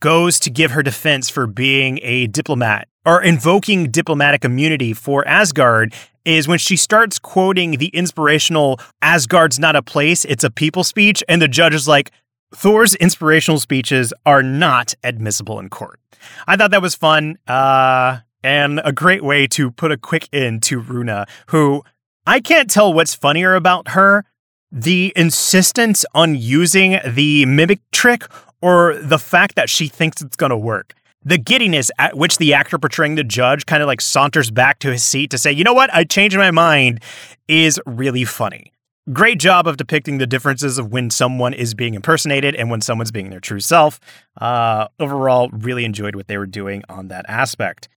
goes 0.00 0.40
to 0.40 0.50
give 0.50 0.70
her 0.70 0.82
defense 0.82 1.28
for 1.28 1.46
being 1.46 1.98
a 2.02 2.26
diplomat 2.26 2.88
or 3.04 3.22
invoking 3.22 3.90
diplomatic 3.90 4.44
immunity 4.44 4.92
for 4.92 5.26
Asgard 5.26 5.94
is 6.24 6.48
when 6.48 6.58
she 6.58 6.76
starts 6.76 7.18
quoting 7.18 7.72
the 7.72 7.88
inspirational 7.88 8.78
Asgard's 9.02 9.58
not 9.58 9.76
a 9.76 9.82
place, 9.82 10.24
it's 10.24 10.44
a 10.44 10.50
people 10.50 10.84
speech. 10.84 11.22
And 11.28 11.40
the 11.40 11.48
judge 11.48 11.74
is 11.74 11.88
like, 11.88 12.10
Thor's 12.54 12.94
inspirational 12.96 13.60
speeches 13.60 14.12
are 14.26 14.42
not 14.42 14.94
admissible 15.04 15.58
in 15.58 15.68
court. 15.68 16.00
I 16.46 16.56
thought 16.56 16.70
that 16.72 16.82
was 16.82 16.94
fun 16.94 17.38
uh, 17.46 18.18
and 18.42 18.80
a 18.84 18.92
great 18.92 19.22
way 19.22 19.46
to 19.48 19.70
put 19.70 19.92
a 19.92 19.96
quick 19.96 20.28
end 20.32 20.62
to 20.64 20.78
Runa, 20.78 21.26
who 21.48 21.82
I 22.26 22.40
can't 22.40 22.70
tell 22.70 22.92
what's 22.92 23.14
funnier 23.14 23.54
about 23.54 23.88
her 23.88 24.24
the 24.72 25.12
insistence 25.16 26.04
on 26.14 26.34
using 26.34 26.98
the 27.06 27.44
mimic 27.46 27.80
trick 27.92 28.24
or 28.62 28.96
the 28.98 29.18
fact 29.18 29.54
that 29.56 29.68
she 29.68 29.88
thinks 29.88 30.20
it's 30.22 30.36
going 30.36 30.50
to 30.50 30.56
work. 30.56 30.94
The 31.22 31.38
giddiness 31.38 31.90
at 31.98 32.16
which 32.16 32.38
the 32.38 32.54
actor 32.54 32.78
portraying 32.78 33.16
the 33.16 33.24
judge 33.24 33.66
kind 33.66 33.82
of 33.82 33.86
like 33.86 34.00
saunters 34.00 34.50
back 34.50 34.78
to 34.80 34.90
his 34.90 35.04
seat 35.04 35.30
to 35.30 35.38
say, 35.38 35.52
you 35.52 35.64
know 35.64 35.74
what, 35.74 35.92
I 35.92 36.04
changed 36.04 36.36
my 36.36 36.50
mind, 36.50 37.00
is 37.46 37.80
really 37.84 38.24
funny. 38.24 38.72
Great 39.12 39.38
job 39.38 39.66
of 39.66 39.76
depicting 39.76 40.18
the 40.18 40.26
differences 40.26 40.78
of 40.78 40.92
when 40.92 41.10
someone 41.10 41.52
is 41.52 41.74
being 41.74 41.94
impersonated 41.94 42.54
and 42.54 42.70
when 42.70 42.80
someone's 42.80 43.10
being 43.10 43.30
their 43.30 43.40
true 43.40 43.60
self. 43.60 43.98
Uh, 44.40 44.88
overall, 44.98 45.48
really 45.50 45.84
enjoyed 45.84 46.14
what 46.14 46.28
they 46.28 46.38
were 46.38 46.46
doing 46.46 46.82
on 46.88 47.08
that 47.08 47.24
aspect. 47.28 47.88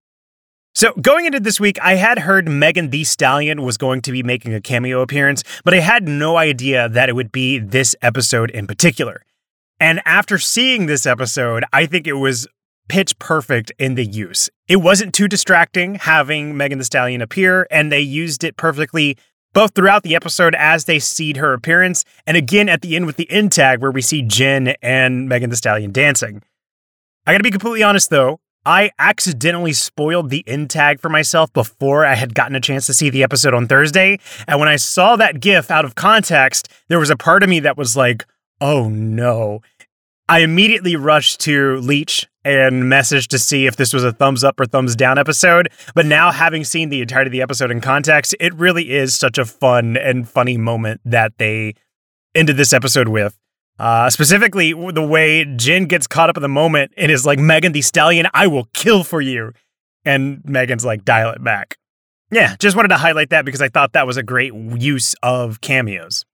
So, 0.76 0.92
going 1.00 1.26
into 1.26 1.40
this 1.40 1.60
week, 1.60 1.78
I 1.84 1.96
had 1.96 2.18
heard 2.18 2.48
Megan 2.48 2.90
Thee 2.90 3.04
Stallion 3.04 3.62
was 3.62 3.78
going 3.78 4.02
to 4.02 4.12
be 4.12 4.24
making 4.24 4.56
a 4.56 4.62
cameo 4.62 5.02
appearance, 5.02 5.44
but 5.64 5.76
I 5.76 5.80
had 5.80 6.08
no 6.08 6.36
idea 6.36 6.90
that 6.90 7.10
it 7.10 7.14
would 7.14 7.32
be 7.32 7.60
this 7.60 7.96
episode 8.02 8.50
in 8.50 8.66
particular. 8.66 9.24
And 9.80 10.02
after 10.04 10.40
seeing 10.40 10.88
this 10.88 11.06
episode, 11.06 11.64
I 11.72 11.86
think 11.86 12.08
it 12.08 12.14
was 12.14 12.48
pitch 12.90 13.20
perfect 13.20 13.72
in 13.78 13.94
the 13.94 14.06
use. 14.06 14.50
It 14.68 14.78
wasn't 14.78 15.14
too 15.14 15.28
distracting 15.28 15.96
having 15.96 16.58
Megan 16.58 16.80
Thee 16.80 16.86
Stallion 16.86 17.22
appear, 17.22 17.68
and 17.70 17.92
they 17.92 18.02
used 18.02 18.44
it 18.44 18.58
perfectly 18.58 19.16
both 19.54 19.76
throughout 19.76 20.02
the 20.02 20.16
episode 20.16 20.56
as 20.56 20.86
they 20.86 20.98
seed 20.98 21.38
her 21.38 21.54
appearance, 21.54 22.04
and 22.26 22.36
again 22.36 22.68
at 22.68 22.82
the 22.82 22.96
end 22.96 23.06
with 23.06 23.18
the 23.18 23.30
end 23.30 23.52
tag 23.52 23.80
where 23.80 23.92
we 23.92 24.02
see 24.02 24.24
Jen 24.24 24.70
and 24.82 25.30
Megan 25.30 25.52
Thee 25.52 25.56
Stallion 25.56 25.92
dancing. 25.92 26.42
I 27.28 27.32
gotta 27.32 27.44
be 27.44 27.52
completely 27.52 27.84
honest 27.84 28.10
though, 28.10 28.40
I 28.66 28.92
accidentally 28.98 29.74
spoiled 29.74 30.30
the 30.30 30.44
end 30.48 30.70
tag 30.70 31.02
for 31.02 31.10
myself 31.10 31.52
before 31.52 32.06
I 32.06 32.16
had 32.16 32.34
gotten 32.34 32.56
a 32.56 32.62
chance 32.62 32.86
to 32.86 32.94
see 32.94 33.10
the 33.10 33.24
episode 33.24 33.54
on 33.54 33.68
Thursday. 33.68 34.20
And 34.48 34.60
when 34.60 34.70
I 34.70 34.78
saw 34.78 35.16
that 35.18 35.42
GIF 35.42 35.70
out 35.70 35.84
of 35.84 35.96
context, 35.96 36.70
there 36.88 37.00
was 37.00 37.10
a 37.10 37.18
part 37.18 37.44
of 37.44 37.50
me 37.50 37.60
that 37.62 37.78
was 37.78 37.98
like, 37.98 38.26
oh 38.62 38.88
no. 38.88 39.62
I 40.30 40.40
immediately 40.40 40.96
rushed 40.96 41.42
to 41.42 41.78
Leech 41.78 42.26
and 42.46 42.84
messaged 42.84 43.28
to 43.28 43.40
see 43.40 43.68
if 43.68 43.76
this 43.76 43.94
was 43.94 44.06
a 44.06 44.14
thumbs 44.14 44.44
up 44.44 44.58
or 44.60 44.66
thumbs 44.66 44.96
down 44.96 45.18
episode. 45.18 45.70
But 45.94 46.06
now, 46.06 46.32
having 46.32 46.64
seen 46.64 46.90
the 46.90 47.02
entirety 47.02 47.28
of 47.28 47.32
the 47.34 47.42
episode 47.42 47.72
in 47.72 47.82
context, 47.82 48.34
it 48.40 48.54
really 48.54 48.92
is 48.92 49.16
such 49.16 49.38
a 49.38 49.46
fun 49.46 49.98
and 49.98 50.28
funny 50.28 50.58
moment 50.58 51.02
that 51.04 51.38
they 51.38 51.76
ended 52.34 52.56
this 52.56 52.72
episode 52.72 53.10
with. 53.10 53.38
Uh, 53.80 54.10
specifically, 54.10 54.74
the 54.74 55.06
way 55.06 55.46
Jen 55.56 55.86
gets 55.86 56.08
caught 56.08 56.30
up 56.30 56.38
in 56.38 56.44
the 56.44 56.50
moment 56.50 56.92
and 56.96 57.12
is 57.12 57.26
like, 57.26 57.40
Megan 57.40 57.72
Thee 57.72 57.82
Stallion, 57.82 58.28
I 58.34 58.48
will 58.48 58.68
kill 58.74 59.04
for 59.04 59.20
you. 59.20 59.52
And 60.06 60.42
Megan's 60.46 60.86
like, 60.86 61.04
dial 61.04 61.32
it 61.32 61.44
back. 61.44 61.78
Yeah, 62.32 62.56
just 62.60 62.76
wanted 62.76 62.90
to 62.90 62.98
highlight 62.98 63.30
that 63.30 63.46
because 63.46 63.62
I 63.62 63.70
thought 63.70 63.94
that 63.94 64.08
was 64.08 64.18
a 64.18 64.24
great 64.24 64.54
use 64.54 65.16
of 65.24 65.62
cameos. 65.62 66.26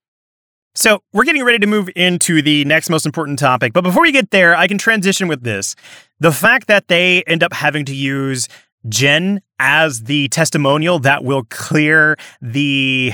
So, 0.75 1.01
we're 1.13 1.23
getting 1.23 1.43
ready 1.43 1.59
to 1.59 1.67
move 1.67 1.89
into 1.95 2.41
the 2.41 2.63
next 2.65 2.89
most 2.89 3.05
important 3.05 3.39
topic. 3.39 3.73
But 3.73 3.83
before 3.83 4.03
we 4.03 4.11
get 4.11 4.31
there, 4.31 4.55
I 4.55 4.67
can 4.67 4.77
transition 4.77 5.27
with 5.27 5.43
this. 5.43 5.75
The 6.19 6.31
fact 6.31 6.67
that 6.67 6.87
they 6.87 7.23
end 7.23 7.43
up 7.43 7.53
having 7.53 7.85
to 7.85 7.95
use 7.95 8.47
Jen 8.87 9.41
as 9.57 10.03
the 10.03 10.29
testimonial 10.29 10.99
that 10.99 11.23
will 11.23 11.43
clear 11.49 12.17
the 12.41 13.13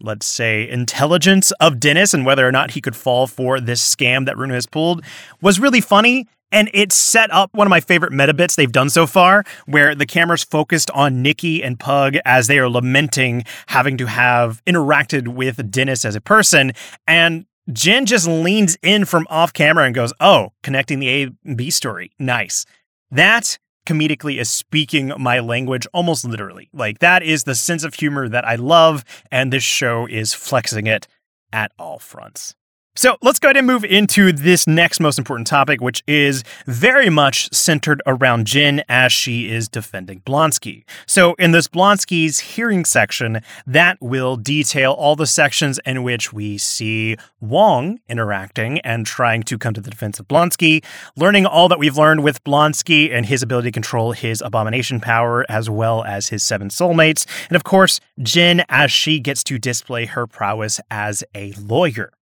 let's 0.00 0.26
say, 0.26 0.68
intelligence 0.68 1.50
of 1.60 1.80
Dennis 1.80 2.14
and 2.14 2.26
whether 2.26 2.46
or 2.46 2.52
not 2.52 2.72
he 2.72 2.80
could 2.80 2.96
fall 2.96 3.26
for 3.26 3.60
this 3.60 3.82
scam 3.82 4.26
that 4.26 4.36
Runa 4.36 4.54
has 4.54 4.66
pulled 4.66 5.04
was 5.40 5.60
really 5.60 5.80
funny. 5.80 6.26
And 6.52 6.70
it 6.72 6.92
set 6.92 7.32
up 7.32 7.52
one 7.52 7.66
of 7.66 7.70
my 7.70 7.80
favorite 7.80 8.12
meta 8.12 8.32
bits 8.32 8.54
they've 8.54 8.70
done 8.70 8.88
so 8.88 9.08
far, 9.08 9.42
where 9.66 9.92
the 9.92 10.06
camera's 10.06 10.44
focused 10.44 10.88
on 10.92 11.20
Nikki 11.20 11.64
and 11.64 11.80
Pug 11.80 12.16
as 12.24 12.46
they 12.46 12.60
are 12.60 12.68
lamenting 12.68 13.42
having 13.66 13.96
to 13.96 14.06
have 14.06 14.62
interacted 14.64 15.28
with 15.28 15.68
Dennis 15.72 16.04
as 16.04 16.14
a 16.14 16.20
person. 16.20 16.72
And 17.08 17.46
Jen 17.72 18.06
just 18.06 18.28
leans 18.28 18.76
in 18.82 19.04
from 19.04 19.26
off 19.30 19.52
camera 19.52 19.84
and 19.84 19.94
goes, 19.94 20.12
Oh, 20.20 20.52
connecting 20.62 21.00
the 21.00 21.08
A 21.08 21.30
and 21.44 21.56
B 21.56 21.70
story. 21.70 22.12
Nice. 22.20 22.66
That 23.10 23.58
comedically 23.86 24.38
is 24.40 24.50
speaking 24.50 25.12
my 25.18 25.40
language 25.40 25.86
almost 25.92 26.24
literally. 26.24 26.68
Like 26.72 26.98
that 27.00 27.22
is 27.22 27.44
the 27.44 27.54
sense 27.54 27.84
of 27.84 27.94
humor 27.94 28.28
that 28.28 28.46
I 28.46 28.56
love, 28.56 29.04
and 29.30 29.52
this 29.52 29.62
show 29.62 30.06
is 30.06 30.34
flexing 30.34 30.86
it 30.86 31.06
at 31.52 31.72
all 31.78 31.98
fronts. 31.98 32.54
So 32.96 33.16
let's 33.22 33.40
go 33.40 33.48
ahead 33.48 33.56
and 33.56 33.66
move 33.66 33.84
into 33.84 34.30
this 34.30 34.68
next 34.68 35.00
most 35.00 35.18
important 35.18 35.48
topic, 35.48 35.80
which 35.80 36.04
is 36.06 36.44
very 36.66 37.10
much 37.10 37.52
centered 37.52 38.00
around 38.06 38.46
Jen 38.46 38.84
as 38.88 39.12
she 39.12 39.50
is 39.50 39.68
defending 39.68 40.20
Blonsky. 40.20 40.84
So 41.04 41.34
in 41.34 41.50
this 41.50 41.66
Blonsky's 41.66 42.38
hearing 42.38 42.84
section, 42.84 43.40
that 43.66 43.98
will 44.00 44.36
detail 44.36 44.92
all 44.92 45.16
the 45.16 45.26
sections 45.26 45.80
in 45.84 46.04
which 46.04 46.32
we 46.32 46.56
see 46.56 47.16
Wong 47.40 47.98
interacting 48.08 48.78
and 48.82 49.04
trying 49.04 49.42
to 49.42 49.58
come 49.58 49.74
to 49.74 49.80
the 49.80 49.90
defense 49.90 50.20
of 50.20 50.28
Blonsky, 50.28 50.84
learning 51.16 51.46
all 51.46 51.68
that 51.70 51.80
we've 51.80 51.98
learned 51.98 52.22
with 52.22 52.44
Blonsky 52.44 53.12
and 53.12 53.26
his 53.26 53.42
ability 53.42 53.70
to 53.70 53.72
control 53.72 54.12
his 54.12 54.40
abomination 54.40 55.00
power 55.00 55.44
as 55.48 55.68
well 55.68 56.04
as 56.04 56.28
his 56.28 56.44
seven 56.44 56.68
soulmates, 56.68 57.26
and 57.48 57.56
of 57.56 57.64
course, 57.64 57.98
Jen 58.22 58.64
as 58.68 58.92
she 58.92 59.18
gets 59.18 59.42
to 59.44 59.58
display 59.58 60.06
her 60.06 60.28
prowess 60.28 60.80
as 60.92 61.24
a 61.34 61.52
lawyer. 61.54 62.12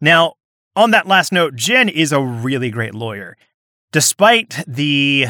Now, 0.00 0.34
on 0.74 0.90
that 0.90 1.06
last 1.06 1.32
note, 1.32 1.56
Jen 1.56 1.88
is 1.88 2.12
a 2.12 2.20
really 2.20 2.70
great 2.70 2.94
lawyer. 2.94 3.36
Despite 3.92 4.62
the 4.66 5.28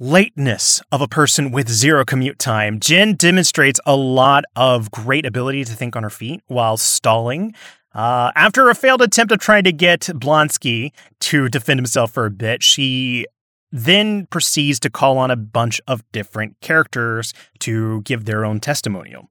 lateness 0.00 0.80
of 0.90 1.00
a 1.00 1.08
person 1.08 1.50
with 1.50 1.68
zero 1.68 2.04
commute 2.04 2.38
time, 2.38 2.80
Jen 2.80 3.14
demonstrates 3.14 3.80
a 3.86 3.96
lot 3.96 4.44
of 4.56 4.90
great 4.90 5.24
ability 5.24 5.64
to 5.64 5.72
think 5.72 5.94
on 5.94 6.02
her 6.02 6.10
feet 6.10 6.40
while 6.46 6.76
stalling. 6.76 7.54
Uh, 7.94 8.30
after 8.34 8.68
a 8.68 8.74
failed 8.74 9.02
attempt 9.02 9.32
of 9.32 9.38
trying 9.38 9.64
to 9.64 9.72
get 9.72 10.00
Blonsky 10.00 10.92
to 11.20 11.48
defend 11.48 11.78
himself 11.78 12.12
for 12.12 12.26
a 12.26 12.30
bit, 12.30 12.62
she 12.62 13.26
then 13.70 14.26
proceeds 14.26 14.80
to 14.80 14.90
call 14.90 15.18
on 15.18 15.30
a 15.30 15.36
bunch 15.36 15.80
of 15.86 16.02
different 16.12 16.60
characters 16.60 17.34
to 17.60 18.02
give 18.02 18.24
their 18.24 18.44
own 18.44 18.60
testimonial. 18.60 19.30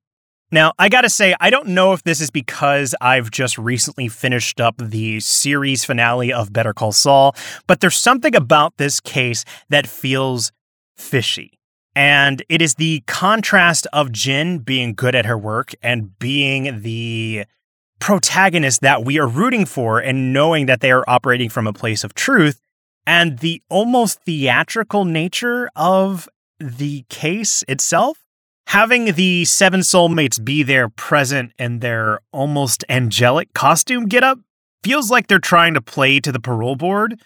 Now, 0.50 0.72
I 0.80 0.88
gotta 0.88 1.10
say, 1.10 1.36
I 1.42 1.50
don't 1.50 1.68
know 1.68 1.92
if 1.92 2.04
this 2.04 2.22
is 2.22 2.30
because 2.30 2.96
I've 3.02 3.32
just 3.32 3.58
recently 3.58 4.08
finished 4.08 4.62
up 4.62 4.76
the 4.78 5.20
series 5.20 5.84
finale 5.84 6.32
of 6.32 6.54
Better 6.54 6.74
Call 6.74 6.94
Saul, 6.94 7.36
but 7.68 7.82
there's 7.82 7.98
something 7.98 8.34
about 8.34 8.78
this 8.78 9.02
case 9.02 9.44
that 9.70 9.86
feels 9.88 10.54
fishy. 10.96 11.60
And 11.96 12.44
it 12.48 12.62
is 12.62 12.76
the 12.76 13.04
contrast 13.08 13.88
of 13.92 14.14
Jen 14.14 14.60
being 14.60 14.94
good 14.94 15.16
at 15.16 15.26
her 15.26 15.38
work 15.38 15.74
and 15.82 16.18
being 16.18 16.82
the 16.82 17.44
protagonist 18.00 18.80
that 18.82 19.04
we 19.04 19.20
are 19.20 19.28
rooting 19.28 19.66
for 19.66 20.00
and 20.00 20.32
knowing 20.32 20.68
that 20.68 20.80
they 20.80 20.92
are 20.92 21.04
operating 21.10 21.50
from 21.50 21.68
a 21.68 21.74
place 21.74 22.06
of 22.06 22.14
truth, 22.14 22.62
and 23.06 23.40
the 23.40 23.62
almost 23.70 24.22
theatrical 24.22 25.04
nature 25.04 25.70
of 25.76 26.30
the 26.58 27.04
case 27.10 27.66
itself 27.68 28.24
having 28.68 29.14
the 29.14 29.46
seven 29.46 29.80
soulmates 29.80 30.44
be 30.44 30.62
there 30.62 30.90
present 30.90 31.54
in 31.58 31.80
their 31.80 32.20
almost 32.34 32.84
angelic 32.90 33.54
costume 33.54 34.08
getup 34.08 34.40
feels 34.84 35.10
like 35.10 35.28
they're 35.28 35.40
trying 35.40 35.74
to 35.74 35.82
play 35.82 36.20
to 36.20 36.34
the 36.34 36.40
parole 36.40 36.76
board. 36.76 37.20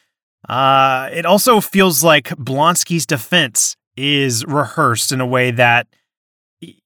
Uh, 0.47 1.09
it 1.11 1.25
also 1.25 1.59
feels 1.59 2.03
like 2.03 2.29
Blonsky's 2.29 3.07
defense 3.07 3.75
is 3.97 4.45
rehearsed 4.45 5.11
in 5.11 5.19
a 5.19 5.25
way 5.25 5.49
that, 5.49 5.87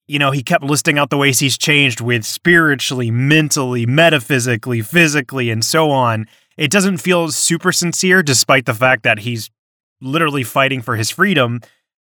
you 0.08 0.20
know, 0.20 0.32
he 0.32 0.42
kept 0.42 0.64
listing 0.64 0.98
out 0.98 1.10
the 1.10 1.18
ways 1.18 1.40
he's 1.40 1.58
changed 1.58 2.00
with 2.00 2.24
spiritually, 2.26 3.12
mentally, 3.12 3.86
metaphysically, 3.86 4.82
physically, 4.82 5.50
and 5.50 5.66
so 5.66 5.92
on. 5.92 6.28
It 6.58 6.72
doesn't 6.72 6.98
feel 6.98 7.30
super 7.30 7.74
sincere, 7.74 8.24
despite 8.24 8.66
the 8.66 8.74
fact 8.74 9.04
that 9.04 9.20
he's 9.20 9.50
literally 10.00 10.44
fighting 10.44 10.82
for 10.82 10.96
his 10.96 11.10
freedom. 11.10 11.60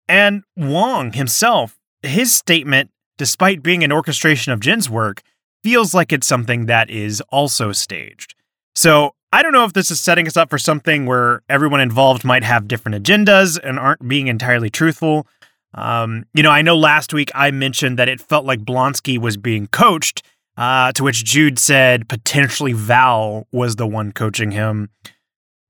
And 0.08 0.44
Wong 0.56 1.14
himself 1.14 1.80
his 2.08 2.34
statement, 2.34 2.92
despite 3.18 3.64
being 3.64 3.84
an 3.84 3.92
orchestration 3.92 4.52
of 4.52 4.60
Jen's 4.60 4.90
work, 4.90 5.22
feels 5.64 5.94
like 5.94 6.12
it's 6.12 6.28
something 6.28 6.68
that 6.68 6.90
is 6.90 7.22
also 7.30 7.72
staged. 7.72 8.36
So 8.76 9.16
I 9.32 9.42
don't 9.42 9.52
know 9.52 9.66
if 9.66 9.74
this 9.74 9.92
is 9.92 10.00
setting 10.00 10.28
us 10.28 10.38
up 10.38 10.50
for 10.50 10.58
something 10.58 11.06
where 11.06 11.42
everyone 11.50 11.82
involved 11.82 12.24
might 12.24 12.44
have 12.44 12.68
different 12.68 13.04
agendas 13.04 13.60
and 13.62 13.80
aren't 13.80 14.08
being 14.08 14.28
entirely 14.28 14.70
truthful. 14.70 15.28
Um, 15.74 16.26
you 16.34 16.44
know, 16.44 16.52
I 16.52 16.62
know 16.62 16.78
last 16.78 17.14
week 17.14 17.32
I 17.36 17.52
mentioned 17.52 18.00
that 18.00 18.08
it 18.08 18.22
felt 18.22 18.46
like 18.46 18.60
Blonsky 18.60 19.18
was 19.18 19.38
being 19.38 19.68
coached, 19.68 20.24
uh, 20.56 20.94
to 20.94 21.04
which 21.04 21.26
Jude 21.26 21.60
said 21.60 22.08
potentially 22.08 22.72
Val 22.72 23.48
was 23.52 23.76
the 23.76 23.88
one 23.88 24.12
coaching 24.12 24.52
him. 24.52 24.90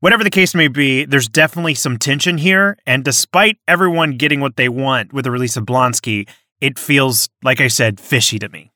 Whatever 0.06 0.24
the 0.24 0.30
case 0.30 0.54
may 0.54 0.68
be, 0.68 1.04
there's 1.04 1.28
definitely 1.28 1.74
some 1.74 1.98
tension 1.98 2.38
here, 2.38 2.78
and 2.86 3.04
despite 3.04 3.58
everyone 3.68 4.18
getting 4.18 4.40
what 4.40 4.56
they 4.56 4.70
want 4.70 5.12
with 5.12 5.26
the 5.26 5.32
release 5.32 5.58
of 5.58 5.66
Blonsky, 5.66 6.30
it 6.62 6.78
feels, 6.78 7.28
like 7.42 7.60
I 7.60 7.68
said, 7.70 8.00
fishy 8.00 8.38
to 8.38 8.48
me. 8.50 8.70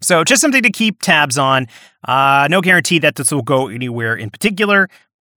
So, 0.00 0.22
just 0.22 0.40
something 0.40 0.62
to 0.62 0.70
keep 0.70 1.02
tabs 1.02 1.38
on. 1.38 1.66
Uh, 2.06 2.46
no 2.48 2.60
guarantee 2.60 3.00
that 3.00 3.16
this 3.16 3.32
will 3.32 3.42
go 3.42 3.66
anywhere 3.66 4.14
in 4.14 4.30
particular, 4.30 4.88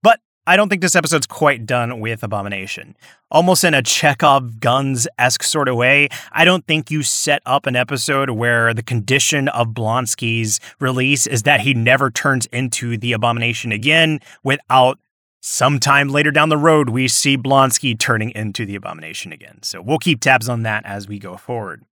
but 0.03 0.19
I 0.45 0.55
don't 0.55 0.69
think 0.69 0.83
this 0.83 0.95
episode's 0.95 1.25
quite 1.25 1.65
done 1.65 1.99
with 1.99 2.21
Abomination. 2.21 2.95
Almost 3.31 3.63
in 3.63 3.73
a 3.73 3.81
Chekhov 3.81 4.59
guns 4.59 5.07
esque 5.17 5.41
sort 5.41 5.67
of 5.67 5.75
way, 5.75 6.09
I 6.31 6.45
don't 6.45 6.67
think 6.67 6.91
you 6.91 7.01
set 7.01 7.41
up 7.47 7.65
an 7.65 7.75
episode 7.75 8.29
where 8.29 8.71
the 8.75 8.83
condition 8.83 9.47
of 9.47 9.69
Blonsky's 9.69 10.59
release 10.79 11.25
is 11.25 11.41
that 11.41 11.61
he 11.61 11.73
never 11.73 12.11
turns 12.11 12.45
into 12.51 12.99
the 12.99 13.13
Abomination 13.13 13.71
again 13.71 14.19
without 14.43 14.99
Sometime 15.41 16.09
later 16.09 16.31
down 16.31 16.49
the 16.49 16.57
road, 16.57 16.89
we 16.89 17.07
see 17.07 17.37
Blonsky 17.37 17.97
turning 17.97 18.31
into 18.31 18.65
the 18.65 18.75
Abomination 18.75 19.31
again. 19.31 19.59
So 19.63 19.81
we'll 19.81 19.97
keep 19.97 20.19
tabs 20.19 20.49
on 20.49 20.63
that 20.63 20.85
as 20.85 21.07
we 21.07 21.17
go 21.17 21.37
forward. 21.37 21.83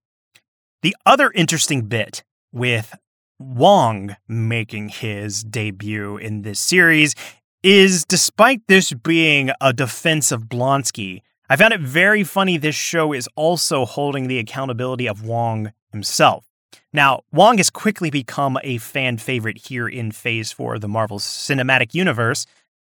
The 0.82 0.96
other 1.06 1.32
interesting 1.34 1.84
bit 1.84 2.24
with 2.51 2.94
Wong 3.39 4.18
making 4.27 4.89
his 4.89 5.44
debut 5.44 6.18
in 6.18 6.42
this 6.42 6.60
series 6.60 7.16
is 7.63 8.04
despite 8.06 8.62
this 8.68 8.92
being 8.94 9.51
a 9.62 9.72
defense 9.72 10.32
of 10.32 10.44
Blonsky, 10.44 11.22
I 11.50 11.56
found 11.56 11.74
it 11.74 11.82
very 11.82 12.25
funny 12.25 12.58
this 12.58 12.75
show 12.75 13.13
is 13.13 13.30
also 13.36 13.86
holding 13.86 14.27
the 14.27 14.39
accountability 14.39 15.08
of 15.08 15.24
Wong 15.24 15.72
himself. 15.92 16.46
Now, 16.92 17.22
Wong 17.32 17.58
has 17.58 17.70
quickly 17.70 18.10
become 18.10 18.58
a 18.63 18.77
fan 18.77 19.18
favorite 19.18 19.68
here 19.68 19.88
in 19.88 20.12
Phase 20.12 20.51
4 20.51 20.75
of 20.75 20.82
the 20.82 20.88
Marvel 20.89 21.20
Cinematic 21.20 21.94
Universe, 21.94 22.46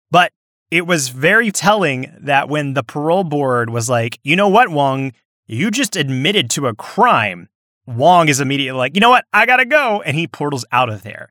but 0.09 0.33
it 0.71 0.87
was 0.87 1.09
very 1.09 1.51
telling 1.51 2.11
that 2.19 2.49
when 2.49 2.73
the 2.73 2.83
parole 2.83 3.25
board 3.25 3.69
was 3.69 3.89
like, 3.89 4.17
you 4.23 4.37
know 4.37 4.47
what, 4.47 4.69
Wong, 4.69 5.11
you 5.45 5.69
just 5.69 5.97
admitted 5.97 6.49
to 6.51 6.67
a 6.67 6.73
crime. 6.73 7.49
Wong 7.85 8.29
is 8.29 8.39
immediately 8.39 8.77
like, 8.77 8.95
you 8.95 9.01
know 9.01 9.09
what? 9.09 9.25
I 9.33 9.45
gotta 9.45 9.65
go. 9.65 10.01
And 10.01 10.15
he 10.15 10.27
portals 10.27 10.63
out 10.71 10.87
of 10.89 11.03
there. 11.03 11.29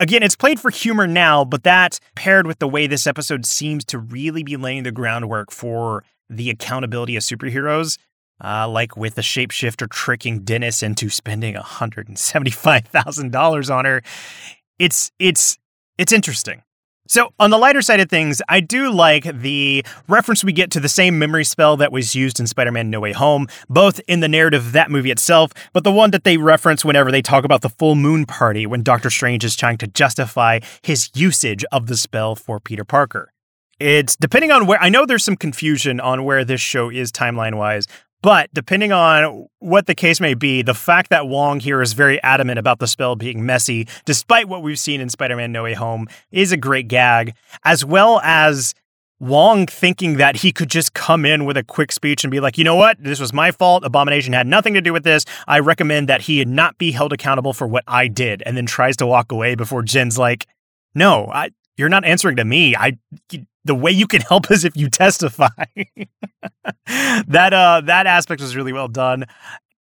Again, 0.00 0.22
it's 0.22 0.36
played 0.36 0.60
for 0.60 0.70
humor 0.70 1.06
now, 1.06 1.44
but 1.44 1.62
that 1.62 1.98
paired 2.14 2.46
with 2.46 2.58
the 2.58 2.68
way 2.68 2.86
this 2.86 3.06
episode 3.06 3.46
seems 3.46 3.86
to 3.86 3.98
really 3.98 4.42
be 4.42 4.56
laying 4.56 4.82
the 4.82 4.92
groundwork 4.92 5.50
for 5.50 6.04
the 6.28 6.50
accountability 6.50 7.16
of 7.16 7.22
superheroes, 7.22 7.96
uh, 8.42 8.68
like 8.68 8.96
with 8.96 9.14
the 9.14 9.22
shapeshifter 9.22 9.88
tricking 9.88 10.40
Dennis 10.40 10.82
into 10.82 11.08
spending 11.08 11.54
$175,000 11.54 13.74
on 13.74 13.84
her, 13.84 14.02
it's 14.78 15.12
it's 15.20 15.56
it's 15.96 16.12
interesting. 16.12 16.63
So, 17.06 17.34
on 17.38 17.50
the 17.50 17.58
lighter 17.58 17.82
side 17.82 18.00
of 18.00 18.08
things, 18.08 18.40
I 18.48 18.60
do 18.60 18.90
like 18.90 19.24
the 19.24 19.84
reference 20.08 20.42
we 20.42 20.54
get 20.54 20.70
to 20.70 20.80
the 20.80 20.88
same 20.88 21.18
memory 21.18 21.44
spell 21.44 21.76
that 21.76 21.92
was 21.92 22.14
used 22.14 22.40
in 22.40 22.46
Spider 22.46 22.72
Man 22.72 22.88
No 22.88 22.98
Way 22.98 23.12
Home, 23.12 23.46
both 23.68 24.00
in 24.08 24.20
the 24.20 24.28
narrative 24.28 24.64
of 24.68 24.72
that 24.72 24.90
movie 24.90 25.10
itself, 25.10 25.52
but 25.74 25.84
the 25.84 25.92
one 25.92 26.12
that 26.12 26.24
they 26.24 26.38
reference 26.38 26.82
whenever 26.82 27.12
they 27.12 27.20
talk 27.20 27.44
about 27.44 27.60
the 27.60 27.68
full 27.68 27.94
moon 27.94 28.24
party 28.24 28.66
when 28.66 28.82
Doctor 28.82 29.10
Strange 29.10 29.44
is 29.44 29.54
trying 29.54 29.76
to 29.78 29.86
justify 29.86 30.60
his 30.80 31.10
usage 31.14 31.62
of 31.70 31.88
the 31.88 31.98
spell 31.98 32.34
for 32.34 32.58
Peter 32.58 32.84
Parker. 32.86 33.34
It's 33.78 34.16
depending 34.16 34.50
on 34.50 34.66
where 34.66 34.80
I 34.80 34.88
know 34.88 35.04
there's 35.04 35.24
some 35.24 35.36
confusion 35.36 36.00
on 36.00 36.24
where 36.24 36.42
this 36.42 36.62
show 36.62 36.88
is 36.88 37.12
timeline 37.12 37.58
wise, 37.58 37.86
but 38.24 38.48
depending 38.54 38.90
on 38.90 39.48
what 39.58 39.86
the 39.86 39.94
case 39.94 40.18
may 40.18 40.32
be, 40.32 40.62
the 40.62 40.72
fact 40.72 41.10
that 41.10 41.28
Wong 41.28 41.60
here 41.60 41.82
is 41.82 41.92
very 41.92 42.22
adamant 42.22 42.58
about 42.58 42.78
the 42.78 42.86
spell 42.86 43.16
being 43.16 43.44
messy, 43.44 43.86
despite 44.06 44.48
what 44.48 44.62
we've 44.62 44.78
seen 44.78 45.02
in 45.02 45.10
Spider 45.10 45.36
Man 45.36 45.52
No 45.52 45.64
Way 45.64 45.74
Home, 45.74 46.08
is 46.32 46.50
a 46.50 46.56
great 46.56 46.88
gag, 46.88 47.34
as 47.64 47.84
well 47.84 48.22
as 48.24 48.72
Wong 49.20 49.66
thinking 49.66 50.16
that 50.16 50.36
he 50.36 50.52
could 50.52 50.70
just 50.70 50.94
come 50.94 51.26
in 51.26 51.44
with 51.44 51.58
a 51.58 51.62
quick 51.62 51.92
speech 51.92 52.24
and 52.24 52.30
be 52.30 52.40
like, 52.40 52.56
you 52.56 52.64
know 52.64 52.76
what, 52.76 52.96
this 52.98 53.20
was 53.20 53.34
my 53.34 53.50
fault. 53.50 53.84
Abomination 53.84 54.32
had 54.32 54.46
nothing 54.46 54.72
to 54.72 54.80
do 54.80 54.94
with 54.94 55.04
this. 55.04 55.26
I 55.46 55.58
recommend 55.58 56.08
that 56.08 56.22
he 56.22 56.42
not 56.46 56.78
be 56.78 56.92
held 56.92 57.12
accountable 57.12 57.52
for 57.52 57.66
what 57.66 57.84
I 57.86 58.08
did, 58.08 58.42
and 58.46 58.56
then 58.56 58.64
tries 58.64 58.96
to 58.96 59.06
walk 59.06 59.32
away 59.32 59.54
before 59.54 59.82
Jen's 59.82 60.16
like, 60.16 60.46
no, 60.94 61.26
I, 61.26 61.50
you're 61.76 61.90
not 61.90 62.06
answering 62.06 62.36
to 62.36 62.44
me. 62.46 62.74
I 62.74 62.96
the 63.64 63.74
way 63.74 63.90
you 63.90 64.06
can 64.06 64.20
help 64.20 64.50
is 64.50 64.64
if 64.64 64.76
you 64.76 64.88
testify. 64.88 65.48
that 66.86 67.52
uh 67.52 67.82
that 67.84 68.06
aspect 68.06 68.40
was 68.40 68.56
really 68.56 68.72
well 68.72 68.88
done. 68.88 69.24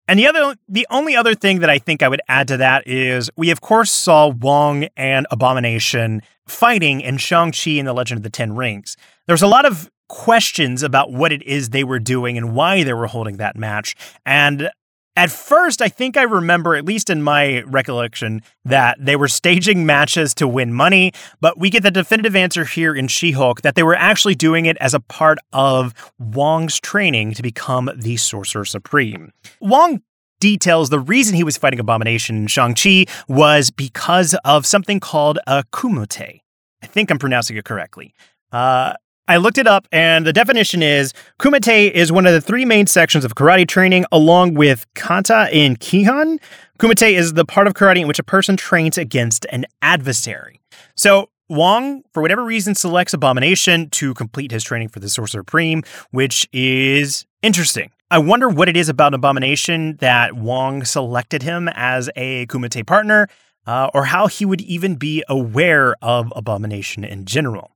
And 0.08 0.20
the 0.20 0.28
other 0.28 0.56
the 0.68 0.88
only 0.90 1.16
other 1.16 1.36
thing 1.36 1.60
that 1.60 1.70
I 1.70 1.78
think 1.78 2.02
I 2.02 2.08
would 2.08 2.22
add 2.28 2.48
to 2.50 2.58
that 2.58 2.88
is 2.88 3.30
we 3.38 3.52
of 3.52 3.62
course 3.62 3.92
saw 3.92 4.28
Wong 4.28 4.88
and 4.98 5.28
Abomination 5.32 6.22
fighting 6.48 7.02
in 7.02 7.18
Shang-Chi 7.18 7.72
and 7.72 7.88
the 7.88 7.94
Legend 7.94 8.20
of 8.20 8.24
the 8.24 8.30
Ten 8.30 8.56
Rings. 8.56 8.98
There's 9.28 9.44
a 9.44 9.48
lot 9.48 9.66
of 9.66 9.90
questions 10.08 10.82
about 10.82 11.12
what 11.12 11.32
it 11.32 11.44
is 11.44 11.70
they 11.70 11.84
were 11.84 12.00
doing 12.00 12.38
and 12.38 12.54
why 12.54 12.84
they 12.84 12.94
were 12.94 13.06
holding 13.06 13.38
that 13.38 13.56
match. 13.56 13.96
And 14.26 14.70
at 15.16 15.32
first, 15.32 15.82
I 15.82 15.90
think 15.90 16.16
I 16.16 16.24
remember, 16.24 16.76
at 16.76 16.86
least 16.86 17.10
in 17.10 17.22
my 17.22 17.62
recollection, 17.64 18.42
that 18.64 18.98
they 19.00 19.16
were 19.16 19.28
staging 19.28 19.86
matches 19.86 20.34
to 20.36 20.48
win 20.48 20.74
money, 20.74 21.12
but 21.42 21.58
we 21.58 21.70
get 21.70 21.84
the 21.84 21.92
definitive 21.92 22.36
answer 22.36 22.64
here 22.64 22.96
in 22.96 23.08
She 23.08 23.32
Hulk 23.32 23.62
that 23.62 23.76
they 23.76 23.84
were 23.84 23.96
actually 23.96 24.36
doing 24.36 24.66
it 24.66 24.78
as 24.78 24.94
a 24.94 25.00
part 25.00 25.38
of 25.52 25.94
Wong's 26.20 26.80
training 26.80 27.34
to 27.34 27.42
become 27.42 27.90
the 27.96 28.18
Sorcerer 28.18 28.66
Supreme. 28.66 29.34
Wong 29.60 30.02
details 30.40 30.90
the 30.90 31.00
reason 31.00 31.36
he 31.36 31.44
was 31.44 31.58
fighting 31.58 31.80
Abomination 31.80 32.38
in 32.38 32.48
Shang-Chi 32.48 33.06
was 33.28 33.72
because 33.72 34.36
of 34.46 34.66
something 34.66 35.00
called 35.00 35.38
a 35.48 35.64
kumite. 35.74 36.40
I 36.82 36.88
think 36.88 37.12
I'm 37.12 37.20
pronouncing 37.20 37.58
it 37.58 37.66
correctly. 37.66 38.14
Uh, 38.52 38.94
I 39.30 39.38
looked 39.38 39.60
it 39.60 39.68
up, 39.68 39.88
and 39.92 40.26
the 40.26 40.34
definition 40.34 40.82
is 40.82 41.14
Kumite 41.40 41.92
is 41.92 42.12
one 42.12 42.26
of 42.26 42.34
the 42.34 42.42
three 42.42 42.66
main 42.66 42.88
sections 42.88 43.24
of 43.24 43.36
karate 43.36 43.68
training, 43.68 44.06
along 44.12 44.56
with 44.56 44.88
kata 44.96 45.50
and 45.54 45.80
kihon. 45.80 46.40
Kumite 46.80 47.14
is 47.14 47.34
the 47.34 47.46
part 47.46 47.68
of 47.68 47.76
karate 47.76 48.02
in 48.02 48.08
which 48.08 48.18
a 48.18 48.24
person 48.24 48.58
trains 48.58 48.98
against 48.98 49.46
an 49.52 49.68
adversary. 49.84 50.60
So 50.96 51.30
Wong, 51.48 52.02
for 52.12 52.24
whatever 52.24 52.44
reason, 52.44 52.74
selects 52.74 53.14
Abomination 53.14 53.92
to 53.92 54.16
complete 54.16 54.50
his 54.50 54.64
training 54.64 54.90
for 54.90 55.00
the 55.00 55.08
Sorcerer 55.08 55.42
Supreme, 55.42 55.84
which 56.10 56.50
is 56.52 57.28
interesting. 57.44 57.92
I 58.10 58.18
wonder 58.18 58.50
what 58.50 58.68
it 58.68 58.76
is 58.76 58.90
about 58.90 59.14
Abomination 59.14 59.98
that 59.98 60.38
Wong 60.38 60.84
selected 60.84 61.44
him 61.44 61.70
as 61.76 62.10
a 62.16 62.48
Kumite 62.48 62.88
partner, 62.88 63.28
uh, 63.68 63.92
or 63.94 64.06
how 64.06 64.26
he 64.26 64.44
would 64.44 64.62
even 64.62 64.96
be 64.96 65.24
aware 65.30 65.94
of 66.02 66.34
Abomination 66.36 67.04
in 67.04 67.26
general. 67.26 67.70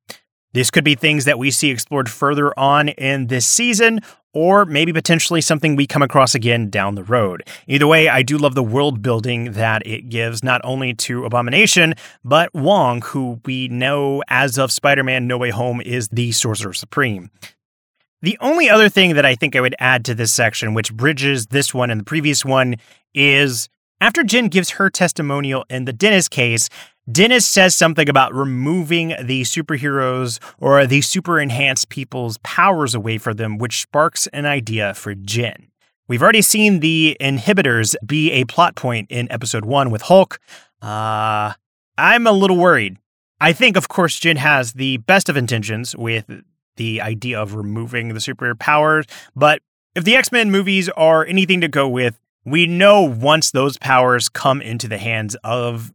This 0.54 0.72
could 0.72 0.84
be 0.84 0.96
things 0.96 1.26
that 1.26 1.40
we 1.40 1.52
see 1.52 1.70
explored 1.70 2.10
further 2.10 2.58
on 2.58 2.90
in 2.90 3.28
this 3.28 3.46
season, 3.46 4.00
or 4.34 4.66
maybe 4.66 4.94
potentially 4.94 5.42
something 5.42 5.76
we 5.76 5.86
come 5.88 6.02
across 6.02 6.36
again 6.36 6.70
down 6.70 6.96
the 6.96 7.04
road. 7.04 7.44
Either 7.68 7.88
way, 7.88 8.10
I 8.10 8.24
do 8.24 8.38
love 8.38 8.56
the 8.56 8.64
world 8.64 9.02
building 9.02 9.54
that 9.54 9.86
it 9.86 10.10
gives 10.10 10.44
not 10.44 10.62
only 10.64 10.94
to 10.96 11.26
Abomination, 11.26 11.94
but 12.24 12.54
Wong, 12.54 13.02
who 13.02 13.40
we 13.46 13.68
know 13.68 14.24
as 14.30 14.58
of 14.58 14.72
Spider 14.72 15.04
Man 15.04 15.28
No 15.28 15.38
Way 15.38 15.52
Home 15.52 15.82
is 15.82 16.08
the 16.10 16.32
Sorcerer 16.32 16.74
Supreme. 16.74 17.30
The 18.22 18.38
only 18.40 18.70
other 18.70 18.90
thing 18.90 19.16
that 19.16 19.26
I 19.26 19.36
think 19.36 19.56
I 19.56 19.62
would 19.62 19.76
add 19.80 20.06
to 20.06 20.16
this 20.16 20.32
section, 20.32 20.74
which 20.74 20.94
bridges 20.94 21.48
this 21.48 21.74
one 21.74 21.90
and 21.90 22.00
the 22.00 22.06
previous 22.06 22.46
one, 22.46 22.76
is 23.14 23.70
after 24.00 24.24
Jen 24.24 24.48
gives 24.48 24.72
her 24.72 24.90
testimonial 24.90 25.66
in 25.70 25.86
the 25.86 25.94
Dennis 25.94 26.28
case, 26.28 26.70
Dennis 27.12 27.46
says 27.46 27.76
something 27.76 28.08
about 28.08 28.34
removing 28.34 29.10
the 29.22 29.42
superheroes 29.42 30.40
or 30.58 30.88
the 30.88 31.02
super 31.02 31.38
enhanced 31.38 31.90
people's 31.90 32.38
powers 32.44 32.96
away 32.96 33.18
from 33.18 33.36
them, 33.36 33.58
which 33.58 33.82
sparks 33.82 34.28
an 34.28 34.46
idea 34.46 34.94
for 34.94 35.14
Jen. 35.14 35.68
We've 36.08 36.22
already 36.22 36.42
seen 36.42 36.80
the 36.80 37.18
inhibitors 37.20 37.96
be 38.06 38.32
a 38.32 38.46
plot 38.46 38.76
point 38.76 39.12
in 39.12 39.30
episode 39.32 39.66
one 39.66 39.92
with 39.92 40.04
Hulk. 40.04 40.40
Uh, 40.82 41.54
I'm 41.98 42.26
a 42.26 42.32
little 42.32 42.58
worried. 42.58 42.98
I 43.42 43.52
think, 43.52 43.76
of 43.76 43.90
course, 43.90 44.18
Jen 44.18 44.38
has 44.38 44.74
the 44.74 44.98
best 44.98 45.28
of 45.28 45.36
intentions 45.36 45.96
with 45.98 46.26
the 46.78 47.02
idea 47.02 47.38
of 47.40 47.54
removing 47.54 48.14
the 48.14 48.22
superior 48.22 48.56
powers, 48.56 49.06
but 49.36 49.62
if 49.94 50.06
the 50.06 50.16
X 50.16 50.32
Men 50.32 50.52
movies 50.52 50.90
are 50.90 51.26
anything 51.26 51.60
to 51.62 51.68
go 51.68 51.88
with, 51.88 52.18
we 52.46 52.66
know 52.66 53.02
once 53.02 53.52
those 53.52 53.78
powers 53.78 54.30
come 54.30 54.62
into 54.62 54.88
the 54.88 54.98
hands 54.98 55.36
of 55.44 55.94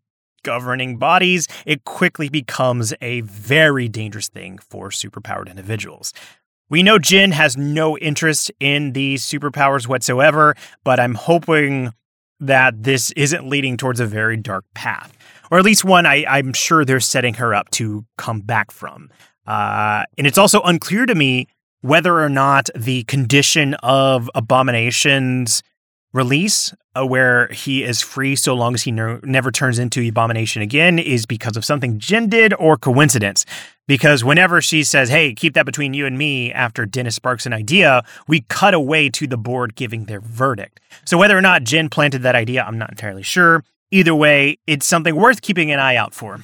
governing 0.49 0.97
bodies, 0.97 1.47
it 1.67 1.85
quickly 1.85 2.31
becomes 2.31 2.95
a 3.03 3.21
very 3.21 3.87
dangerous 3.87 4.29
thing 4.29 4.57
for 4.57 4.89
superpowered 4.89 5.47
individuals. 5.47 6.15
We 6.71 6.83
know 6.83 6.99
Jen 6.99 7.33
has 7.33 7.59
no 7.59 7.99
interest 7.99 8.51
in 8.59 8.95
these 8.95 9.23
superpowers 9.23 9.87
whatsoever, 9.87 10.55
but 10.85 10.99
I'm 10.99 11.17
hoping 11.17 11.93
that 12.41 12.83
this 12.83 13.11
isn't 13.11 13.47
leading 13.47 13.77
towards 13.77 14.01
a 14.01 14.07
very 14.07 14.39
dark 14.39 14.65
path, 14.75 15.13
or 15.51 15.59
at 15.59 15.67
least 15.67 15.85
one 15.85 16.07
I, 16.07 16.39
am 16.39 16.55
sure 16.55 16.83
they're 16.83 16.99
setting 16.99 17.35
her 17.35 17.55
up 17.55 17.69
to 17.73 18.07
come 18.17 18.41
back 18.41 18.71
from. 18.71 19.11
Uh, 19.47 20.05
and 20.17 20.27
it's 20.27 20.39
also 20.39 20.63
unclear 20.63 21.05
to 21.05 21.15
me 21.15 21.47
whether 21.83 22.19
or 22.19 22.31
not 22.31 22.71
the 22.75 23.03
condition 23.05 23.75
of 23.83 24.31
Abomination's 24.35 25.63
release 26.13 26.73
uh, 26.95 27.07
where 27.07 27.49
he 27.49 27.85
is 27.85 28.01
free 28.01 28.35
so 28.35 28.55
long 28.55 28.75
as 28.75 28.83
he 28.83 28.91
ne- 28.91 29.19
never 29.23 29.51
turns 29.51 29.79
into 29.79 30.07
abomination 30.07 30.63
again 30.63 30.99
is 30.99 31.27
because 31.27 31.57
of 31.57 31.65
something 31.65 31.99
Jen 31.99 32.29
did 32.29 32.55
or 32.55 32.77
coincidence. 32.77 33.45
Because 33.87 34.23
whenever 34.23 34.61
she 34.61 34.85
says, 34.85 35.09
hey, 35.09 35.33
keep 35.33 35.55
that 35.55 35.65
between 35.65 35.95
you 35.95 36.07
and 36.07 36.19
me 36.19 36.53
after 36.53 36.85
Dennis 36.85 37.15
sparks 37.15 37.47
an 37.47 37.53
idea, 37.53 38.03
we 38.27 38.43
cut 38.49 38.75
away 38.75 39.09
to 39.11 39.27
the 39.27 39.39
board 39.39 39.75
giving 39.75 40.05
their 40.05 40.21
verdict. 40.21 40.81
So 41.05 41.17
whether 41.17 41.37
or 41.37 41.41
not 41.41 41.65
Jen 41.65 41.89
planted 41.89 42.23
that 42.23 42.35
idea, 42.35 42.63
I'm 42.63 42.79
not 42.79 42.91
entirely 42.91 43.23
sure. 43.23 43.65
Either 43.91 44.15
way, 44.15 44.59
it's 44.67 44.87
something 44.87 45.17
worth 45.17 45.41
keeping 45.41 45.71
an 45.71 45.79
eye 45.79 45.97
out 45.97 46.13
for. 46.13 46.41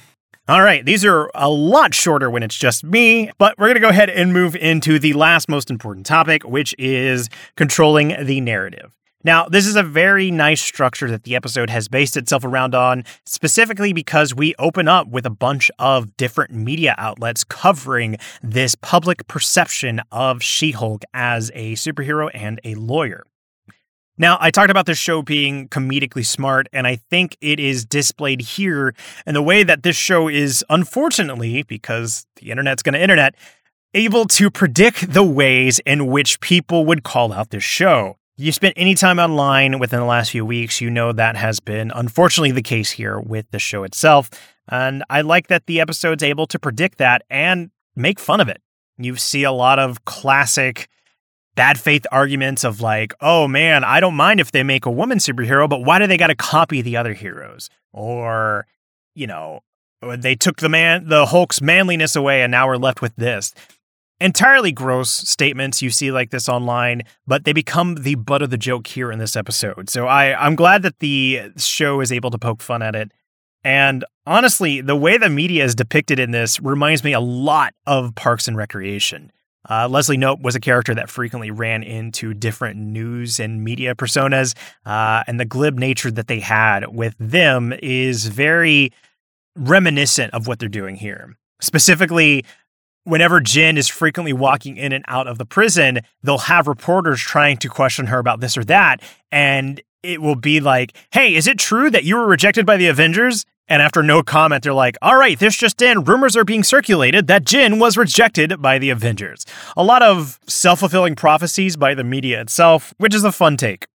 All 0.47 0.61
right, 0.61 0.85
these 0.85 1.03
are 1.03 1.31
a 1.33 1.49
lot 1.49 1.95
shorter 1.95 2.29
when 2.29 2.43
it's 2.43 2.55
just 2.55 2.83
me, 2.83 3.31
but 3.39 3.57
we're 3.57 3.65
going 3.65 3.75
to 3.75 3.81
go 3.81 3.89
ahead 3.89 4.11
and 4.11 4.31
move 4.31 4.55
into 4.55 4.99
the 4.99 5.13
last 5.13 5.49
most 5.49 5.71
important 5.71 6.05
topic, 6.05 6.43
which 6.43 6.75
is 6.77 7.29
controlling 7.55 8.15
the 8.25 8.41
narrative. 8.41 8.91
Now, 9.25 9.49
this 9.49 9.65
is 9.65 9.75
a 9.75 9.81
very 9.81 10.29
nice 10.29 10.61
structure 10.61 11.09
that 11.09 11.23
the 11.23 11.35
episode 11.35 11.71
has 11.71 11.87
based 11.87 12.15
itself 12.15 12.45
around 12.45 12.75
on, 12.75 13.03
specifically 13.25 13.91
because 13.91 14.35
we 14.35 14.53
open 14.59 14.87
up 14.87 15.07
with 15.07 15.25
a 15.25 15.31
bunch 15.31 15.71
of 15.79 16.15
different 16.15 16.51
media 16.51 16.93
outlets 16.99 17.43
covering 17.43 18.17
this 18.43 18.75
public 18.75 19.25
perception 19.25 19.99
of 20.11 20.43
She 20.43 20.73
Hulk 20.73 21.01
as 21.11 21.49
a 21.55 21.73
superhero 21.73 22.29
and 22.35 22.61
a 22.63 22.75
lawyer. 22.75 23.25
Now, 24.15 24.37
I 24.39 24.51
talked 24.51 24.69
about 24.69 24.85
this 24.85 24.99
show 24.99 25.23
being 25.23 25.69
comedically 25.69 26.23
smart, 26.23 26.67
and 26.71 26.85
I 26.85 26.95
think 26.95 27.35
it 27.41 27.59
is 27.59 27.83
displayed 27.83 28.41
here 28.41 28.93
in 29.25 29.33
the 29.33 29.41
way 29.41 29.63
that 29.63 29.81
this 29.81 29.95
show 29.95 30.27
is, 30.27 30.63
unfortunately, 30.69 31.63
because 31.63 32.27
the 32.35 32.51
internet's 32.51 32.83
going 32.83 32.93
to 32.93 33.01
internet, 33.01 33.33
able 33.95 34.25
to 34.25 34.51
predict 34.51 35.13
the 35.13 35.23
ways 35.23 35.79
in 35.79 36.05
which 36.05 36.39
people 36.41 36.85
would 36.85 37.01
call 37.01 37.33
out 37.33 37.49
this 37.49 37.63
show 37.63 38.17
you 38.37 38.51
spent 38.51 38.73
any 38.75 38.95
time 38.95 39.19
online 39.19 39.79
within 39.79 39.99
the 39.99 40.05
last 40.05 40.31
few 40.31 40.45
weeks, 40.45 40.81
you 40.81 40.89
know 40.89 41.13
that 41.13 41.37
has 41.37 41.59
been 41.59 41.91
unfortunately 41.95 42.51
the 42.51 42.61
case 42.61 42.91
here 42.91 43.19
with 43.19 43.49
the 43.51 43.59
show 43.59 43.83
itself. 43.83 44.29
And 44.67 45.03
I 45.09 45.21
like 45.21 45.47
that 45.47 45.67
the 45.67 45.79
episode's 45.79 46.23
able 46.23 46.47
to 46.47 46.59
predict 46.59 46.97
that 46.97 47.23
and 47.29 47.69
make 47.95 48.19
fun 48.19 48.41
of 48.41 48.49
it. 48.49 48.61
You 48.97 49.15
see 49.15 49.43
a 49.43 49.51
lot 49.51 49.79
of 49.79 50.03
classic 50.05 50.89
bad 51.55 51.79
faith 51.79 52.05
arguments 52.11 52.65
of 52.65 52.81
like, 52.81 53.13
oh 53.21 53.47
man, 53.47 53.83
I 53.85 54.01
don't 54.01 54.15
mind 54.15 54.41
if 54.41 54.51
they 54.51 54.63
make 54.63 54.85
a 54.85 54.91
woman 54.91 55.19
superhero, 55.19 55.69
but 55.69 55.83
why 55.83 55.99
do 55.99 56.07
they 56.07 56.17
got 56.17 56.27
to 56.27 56.35
copy 56.35 56.81
the 56.81 56.97
other 56.97 57.13
heroes? 57.13 57.69
Or, 57.93 58.67
you 59.13 59.27
know, 59.27 59.61
they 60.01 60.35
took 60.35 60.57
the 60.57 60.69
man, 60.69 61.07
the 61.07 61.25
Hulk's 61.25 61.61
manliness 61.61 62.15
away, 62.15 62.41
and 62.41 62.51
now 62.51 62.67
we're 62.67 62.75
left 62.75 63.01
with 63.01 63.15
this. 63.15 63.53
Entirely 64.21 64.71
gross 64.71 65.09
statements 65.09 65.81
you 65.81 65.89
see 65.89 66.09
like 66.09 66.29
this 66.29 66.47
online, 66.47 67.01
but 67.27 67.43
they 67.43 67.51
become 67.51 67.95
the 67.95 68.15
butt 68.15 68.41
of 68.41 68.49
the 68.49 68.57
joke 68.57 68.87
here 68.87 69.11
in 69.11 69.19
this 69.19 69.35
episode. 69.35 69.89
So 69.89 70.07
I, 70.07 70.33
I'm 70.39 70.55
glad 70.55 70.83
that 70.83 70.99
the 70.99 71.51
show 71.57 71.99
is 71.99 72.13
able 72.13 72.31
to 72.31 72.37
poke 72.37 72.61
fun 72.61 72.81
at 72.81 72.95
it. 72.95 73.11
And 73.65 74.05
honestly, 74.25 74.79
the 74.79 74.95
way 74.95 75.17
the 75.17 75.27
media 75.27 75.65
is 75.65 75.75
depicted 75.75 76.17
in 76.17 76.31
this 76.31 76.61
reminds 76.61 77.03
me 77.03 77.11
a 77.11 77.19
lot 77.19 77.73
of 77.85 78.15
Parks 78.15 78.47
and 78.47 78.55
Recreation. 78.55 79.31
Uh, 79.69 79.87
Leslie 79.89 80.17
Knope 80.17 80.41
was 80.41 80.55
a 80.55 80.59
character 80.59 80.93
that 80.93 81.09
frequently 81.09 81.51
ran 81.51 81.83
into 81.83 82.33
different 82.33 82.77
news 82.77 83.39
and 83.39 83.63
media 83.63 83.95
personas, 83.95 84.55
uh, 84.85 85.23
and 85.27 85.39
the 85.39 85.45
glib 85.45 85.77
nature 85.77 86.11
that 86.11 86.27
they 86.27 86.39
had 86.39 86.95
with 86.95 87.15
them 87.19 87.73
is 87.81 88.27
very 88.27 88.91
reminiscent 89.55 90.33
of 90.33 90.47
what 90.47 90.59
they're 90.59 90.69
doing 90.69 90.95
here. 90.95 91.35
Specifically, 91.61 92.45
whenever 93.05 93.39
Jen 93.39 93.77
is 93.77 93.87
frequently 93.87 94.33
walking 94.33 94.75
in 94.75 94.91
and 94.91 95.05
out 95.07 95.27
of 95.27 95.37
the 95.37 95.45
prison, 95.45 96.01
they'll 96.21 96.37
have 96.39 96.67
reporters 96.67 97.21
trying 97.21 97.57
to 97.57 97.69
question 97.69 98.07
her 98.07 98.19
about 98.19 98.41
this 98.41 98.57
or 98.57 98.65
that, 98.65 99.01
and 99.31 99.81
it 100.03 100.21
will 100.21 100.35
be 100.35 100.59
like, 100.59 100.91
"Hey, 101.11 101.33
is 101.33 101.47
it 101.47 101.57
true 101.57 101.89
that 101.89 102.03
you 102.03 102.17
were 102.17 102.27
rejected 102.27 102.65
by 102.65 102.77
the 102.77 102.87
Avengers?" 102.87 103.45
And 103.67 103.81
after 103.81 104.03
no 104.03 104.21
comment, 104.21 104.63
they're 104.63 104.73
like, 104.73 104.95
all 105.01 105.17
right, 105.17 105.39
this 105.39 105.57
just 105.57 105.81
in. 105.81 106.03
Rumors 106.03 106.37
are 106.37 106.43
being 106.43 106.63
circulated 106.63 107.25
that 107.27 107.45
Jen 107.45 107.79
was 107.79 107.97
rejected 107.97 108.61
by 108.61 108.77
the 108.77 108.91
Avengers. 108.91 109.43
A 109.75 109.83
lot 109.83 110.03
of 110.03 110.39
self 110.47 110.79
fulfilling 110.79 111.15
prophecies 111.15 111.75
by 111.75 111.95
the 111.95 112.03
media 112.03 112.41
itself, 112.41 112.93
which 112.97 113.15
is 113.15 113.23
a 113.23 113.31
fun 113.31 113.57
take. 113.57 113.87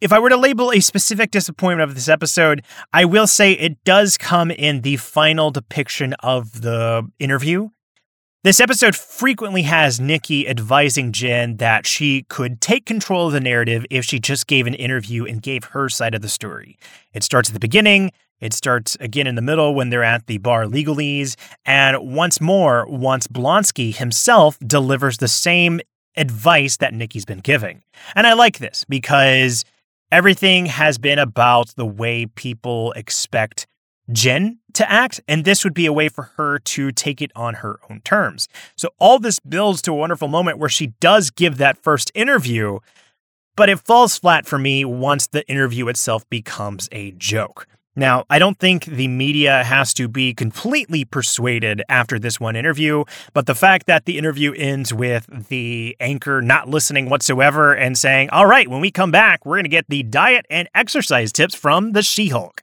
If 0.00 0.12
I 0.12 0.18
were 0.18 0.28
to 0.28 0.36
label 0.36 0.70
a 0.70 0.80
specific 0.80 1.30
disappointment 1.30 1.88
of 1.88 1.94
this 1.94 2.08
episode, 2.08 2.62
I 2.92 3.04
will 3.06 3.26
say 3.26 3.52
it 3.52 3.82
does 3.84 4.18
come 4.18 4.50
in 4.50 4.82
the 4.82 4.96
final 4.96 5.50
depiction 5.50 6.12
of 6.20 6.60
the 6.60 7.10
interview. 7.18 7.70
This 8.46 8.60
episode 8.60 8.94
frequently 8.94 9.62
has 9.62 9.98
Nikki 9.98 10.46
advising 10.46 11.10
Jen 11.10 11.56
that 11.56 11.84
she 11.84 12.22
could 12.28 12.60
take 12.60 12.86
control 12.86 13.26
of 13.26 13.32
the 13.32 13.40
narrative 13.40 13.84
if 13.90 14.04
she 14.04 14.20
just 14.20 14.46
gave 14.46 14.68
an 14.68 14.74
interview 14.74 15.24
and 15.24 15.42
gave 15.42 15.64
her 15.64 15.88
side 15.88 16.14
of 16.14 16.22
the 16.22 16.28
story. 16.28 16.78
It 17.12 17.24
starts 17.24 17.48
at 17.48 17.54
the 17.54 17.58
beginning, 17.58 18.12
it 18.38 18.52
starts 18.52 18.96
again 19.00 19.26
in 19.26 19.34
the 19.34 19.42
middle 19.42 19.74
when 19.74 19.90
they're 19.90 20.04
at 20.04 20.28
the 20.28 20.38
bar 20.38 20.66
legalese. 20.66 21.34
And 21.64 22.14
once 22.14 22.40
more, 22.40 22.86
once 22.88 23.26
Blonsky 23.26 23.92
himself 23.92 24.60
delivers 24.60 25.16
the 25.16 25.26
same 25.26 25.80
advice 26.16 26.76
that 26.76 26.94
Nikki's 26.94 27.24
been 27.24 27.40
giving. 27.40 27.82
And 28.14 28.28
I 28.28 28.34
like 28.34 28.58
this 28.58 28.84
because 28.88 29.64
everything 30.12 30.66
has 30.66 30.98
been 30.98 31.18
about 31.18 31.74
the 31.74 31.84
way 31.84 32.26
people 32.26 32.92
expect 32.92 33.65
Jen 34.10 34.58
to 34.74 34.90
act, 34.90 35.20
and 35.26 35.44
this 35.44 35.64
would 35.64 35.74
be 35.74 35.86
a 35.86 35.92
way 35.92 36.08
for 36.08 36.30
her 36.36 36.58
to 36.58 36.92
take 36.92 37.20
it 37.20 37.32
on 37.34 37.54
her 37.54 37.78
own 37.90 38.00
terms. 38.02 38.48
So 38.76 38.90
all 38.98 39.18
this 39.18 39.38
builds 39.40 39.82
to 39.82 39.92
a 39.92 39.96
wonderful 39.96 40.28
moment 40.28 40.58
where 40.58 40.68
she 40.68 40.88
does 41.00 41.30
give 41.30 41.56
that 41.58 41.78
first 41.78 42.12
interview, 42.14 42.78
but 43.56 43.68
it 43.68 43.80
falls 43.80 44.18
flat 44.18 44.46
for 44.46 44.58
me 44.58 44.84
once 44.84 45.26
the 45.26 45.48
interview 45.48 45.88
itself 45.88 46.28
becomes 46.28 46.88
a 46.92 47.12
joke. 47.12 47.66
Now, 47.98 48.26
I 48.28 48.38
don't 48.38 48.58
think 48.58 48.84
the 48.84 49.08
media 49.08 49.64
has 49.64 49.94
to 49.94 50.06
be 50.06 50.34
completely 50.34 51.06
persuaded 51.06 51.82
after 51.88 52.18
this 52.18 52.38
one 52.38 52.54
interview, 52.54 53.04
but 53.32 53.46
the 53.46 53.54
fact 53.54 53.86
that 53.86 54.04
the 54.04 54.18
interview 54.18 54.52
ends 54.52 54.92
with 54.92 55.48
the 55.48 55.96
anchor 55.98 56.42
not 56.42 56.68
listening 56.68 57.08
whatsoever 57.08 57.72
and 57.74 57.96
saying, 57.96 58.28
All 58.28 58.44
right, 58.44 58.68
when 58.68 58.82
we 58.82 58.90
come 58.90 59.10
back, 59.10 59.46
we're 59.46 59.56
going 59.56 59.64
to 59.64 59.70
get 59.70 59.86
the 59.88 60.02
diet 60.02 60.44
and 60.50 60.68
exercise 60.74 61.32
tips 61.32 61.54
from 61.54 61.92
the 61.92 62.02
She 62.02 62.28
Hulk. 62.28 62.60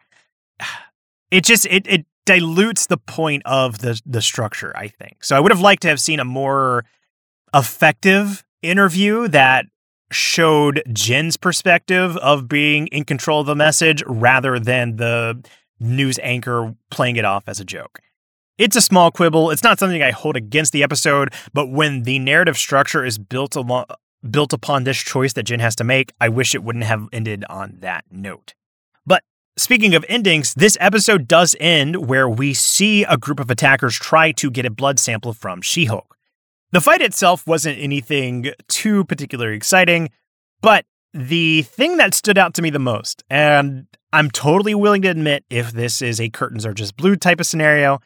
It 1.34 1.44
just, 1.44 1.66
it, 1.66 1.88
it 1.88 2.06
dilutes 2.28 2.86
the 2.86 2.98
point 2.98 3.42
of 3.44 3.80
the, 3.80 4.00
the 4.06 4.22
structure, 4.22 4.72
I 4.78 4.88
think. 4.88 5.24
So 5.24 5.36
I 5.36 5.40
would 5.40 5.52
have 5.52 5.62
liked 5.62 5.82
to 5.82 5.88
have 5.88 6.00
seen 6.00 6.20
a 6.20 6.26
more 6.26 6.86
effective 7.56 8.44
interview 8.62 9.28
that 9.30 9.66
showed 10.12 10.84
Jen's 10.94 11.38
perspective 11.38 12.18
of 12.18 12.48
being 12.48 12.86
in 12.88 13.04
control 13.04 13.42
of 13.42 13.48
the 13.48 13.56
message 13.56 14.04
rather 14.06 14.60
than 14.60 14.98
the 14.98 15.44
news 15.80 16.20
anchor 16.22 16.76
playing 16.92 17.16
it 17.16 17.26
off 17.26 17.46
as 17.48 17.60
a 17.60 17.66
joke. 17.66 18.00
It's 18.60 18.76
a 18.76 18.82
small 18.82 19.10
quibble. 19.10 19.50
It's 19.50 19.64
not 19.64 19.80
something 19.80 20.04
I 20.04 20.12
hold 20.12 20.38
against 20.38 20.72
the 20.72 20.84
episode, 20.84 21.34
but 21.52 21.72
when 21.72 22.04
the 22.04 22.20
narrative 22.20 22.58
structure 22.58 23.04
is 23.04 23.18
built 23.18 23.56
along 23.56 23.86
built 24.30 24.54
upon 24.54 24.84
this 24.84 24.98
choice 24.98 25.34
that 25.34 25.44
Jen 25.44 25.60
has 25.60 25.76
to 25.78 25.84
make, 25.84 26.14
I 26.22 26.30
wish 26.30 26.54
it 26.54 26.64
wouldn't 26.64 26.86
have 26.86 27.08
ended 27.12 27.44
on 27.50 27.78
that 27.80 28.06
note. 28.12 28.54
Speaking 29.56 29.94
of 29.94 30.04
endings, 30.10 30.56
this 30.56 30.76
episode 30.82 31.28
does 31.28 31.56
end 31.60 32.08
where 32.08 32.28
we 32.28 32.56
see 32.56 33.04
a 33.04 33.18
group 33.18 33.40
of 33.40 33.52
attackers 33.52 33.96
try 33.96 34.32
to 34.32 34.50
get 34.50 34.66
a 34.66 34.72
blood 34.72 35.00
sample 35.00 35.32
from 35.32 35.62
She-Hulk. 35.62 36.18
The 36.72 36.82
fight 36.82 37.02
itself 37.02 37.46
wasn't 37.46 37.78
anything 37.78 38.52
too 38.68 39.06
particularly 39.06 39.56
exciting, 39.56 40.10
but 40.64 40.86
the 41.14 41.62
thing 41.62 41.98
that 41.98 42.16
stood 42.16 42.36
out 42.36 42.56
to 42.56 42.64
me 42.64 42.72
the 42.72 42.80
most, 42.80 43.24
and 43.30 43.86
I'm 44.12 44.32
totally 44.32 44.74
willing 44.74 45.04
to 45.04 45.10
admit 45.10 45.46
if 45.52 45.72
this 45.72 46.02
is 46.02 46.20
a 46.20 46.30
curtains 46.30 46.66
are 46.66 46.74
just 46.74 46.98
blue 46.98 47.16
type 47.16 47.40
of 47.40 47.46
scenario, 47.46 48.00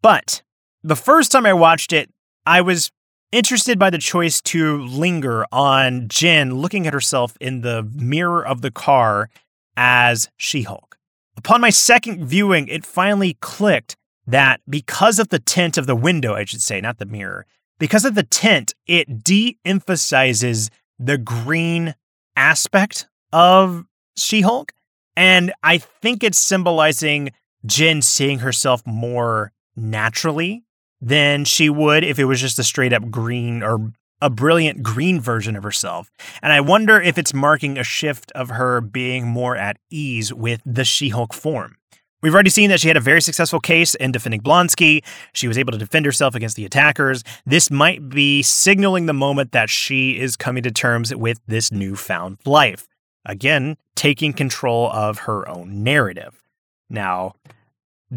but 0.00 0.42
the 0.82 0.96
first 0.96 1.30
time 1.30 1.44
I 1.44 1.52
watched 1.52 1.92
it, 1.92 2.08
I 2.46 2.62
was 2.62 2.90
interested 3.30 3.78
by 3.78 3.90
the 3.90 3.98
choice 3.98 4.40
to 4.40 4.82
linger 4.82 5.44
on 5.52 6.08
Jen 6.08 6.54
looking 6.54 6.86
at 6.86 6.94
herself 6.94 7.36
in 7.42 7.60
the 7.60 7.82
mirror 7.94 8.42
of 8.42 8.62
the 8.62 8.70
car 8.70 9.28
as 9.76 10.30
She 10.38 10.62
Hulk. 10.62 10.93
Upon 11.36 11.60
my 11.60 11.70
second 11.70 12.24
viewing, 12.24 12.68
it 12.68 12.86
finally 12.86 13.36
clicked 13.40 13.96
that 14.26 14.60
because 14.68 15.18
of 15.18 15.28
the 15.28 15.38
tint 15.38 15.76
of 15.76 15.86
the 15.86 15.96
window, 15.96 16.34
I 16.34 16.44
should 16.44 16.62
say, 16.62 16.80
not 16.80 16.98
the 16.98 17.06
mirror, 17.06 17.46
because 17.78 18.04
of 18.04 18.14
the 18.14 18.22
tint, 18.22 18.74
it 18.86 19.24
de 19.24 19.58
emphasizes 19.64 20.70
the 20.98 21.18
green 21.18 21.94
aspect 22.36 23.08
of 23.32 23.84
She 24.16 24.42
Hulk. 24.42 24.72
And 25.16 25.52
I 25.62 25.78
think 25.78 26.22
it's 26.24 26.38
symbolizing 26.38 27.30
Jen 27.66 28.02
seeing 28.02 28.40
herself 28.40 28.86
more 28.86 29.52
naturally 29.76 30.64
than 31.00 31.44
she 31.44 31.68
would 31.68 32.04
if 32.04 32.18
it 32.18 32.24
was 32.24 32.40
just 32.40 32.58
a 32.58 32.64
straight 32.64 32.92
up 32.92 33.10
green 33.10 33.62
or 33.62 33.92
a 34.24 34.30
brilliant 34.30 34.82
green 34.82 35.20
version 35.20 35.54
of 35.54 35.62
herself. 35.62 36.10
And 36.42 36.50
I 36.50 36.62
wonder 36.62 36.98
if 36.98 37.18
it's 37.18 37.34
marking 37.34 37.76
a 37.76 37.84
shift 37.84 38.32
of 38.32 38.48
her 38.48 38.80
being 38.80 39.26
more 39.26 39.54
at 39.54 39.76
ease 39.90 40.32
with 40.32 40.62
the 40.64 40.82
She 40.82 41.10
Hulk 41.10 41.34
form. 41.34 41.76
We've 42.22 42.32
already 42.32 42.48
seen 42.48 42.70
that 42.70 42.80
she 42.80 42.88
had 42.88 42.96
a 42.96 43.00
very 43.00 43.20
successful 43.20 43.60
case 43.60 43.94
in 43.96 44.12
defending 44.12 44.40
Blonsky. 44.40 45.04
She 45.34 45.46
was 45.46 45.58
able 45.58 45.72
to 45.72 45.78
defend 45.78 46.06
herself 46.06 46.34
against 46.34 46.56
the 46.56 46.64
attackers. 46.64 47.22
This 47.44 47.70
might 47.70 48.08
be 48.08 48.40
signaling 48.40 49.04
the 49.04 49.12
moment 49.12 49.52
that 49.52 49.68
she 49.68 50.18
is 50.18 50.36
coming 50.36 50.62
to 50.62 50.70
terms 50.70 51.14
with 51.14 51.38
this 51.46 51.70
newfound 51.70 52.38
life. 52.46 52.88
Again, 53.26 53.76
taking 53.94 54.32
control 54.32 54.90
of 54.90 55.18
her 55.18 55.46
own 55.46 55.82
narrative. 55.82 56.42
Now, 56.88 57.34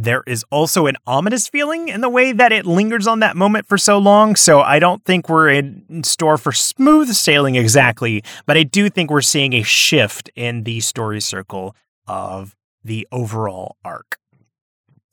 there 0.04 0.24
is 0.28 0.46
also 0.52 0.86
an 0.86 0.96
ominous 1.08 1.48
feeling 1.48 1.88
in 1.88 2.02
the 2.02 2.10
way 2.10 2.32
that 2.32 2.52
it 2.52 2.66
lingers 2.66 3.08
on 3.08 3.20
that 3.22 3.36
moment 3.36 3.66
for 3.66 3.78
so 3.78 3.98
long. 3.98 4.36
So 4.36 4.62
I 4.62 4.78
don't 4.80 5.04
think 5.04 5.28
we're 5.28 5.50
in 5.50 6.04
store 6.04 6.38
for 6.38 6.52
smooth 6.52 7.10
sailing 7.10 7.56
exactly, 7.56 8.24
but 8.46 8.58
I 8.58 8.64
do 8.64 8.90
think 8.90 9.10
we're 9.10 9.22
seeing 9.22 9.54
a 9.54 9.64
shift 9.64 10.30
in 10.36 10.64
the 10.64 10.80
story 10.82 11.20
circle 11.20 11.76
of 12.06 12.56
the 12.84 13.08
overall 13.12 13.76
arc. 13.84 14.20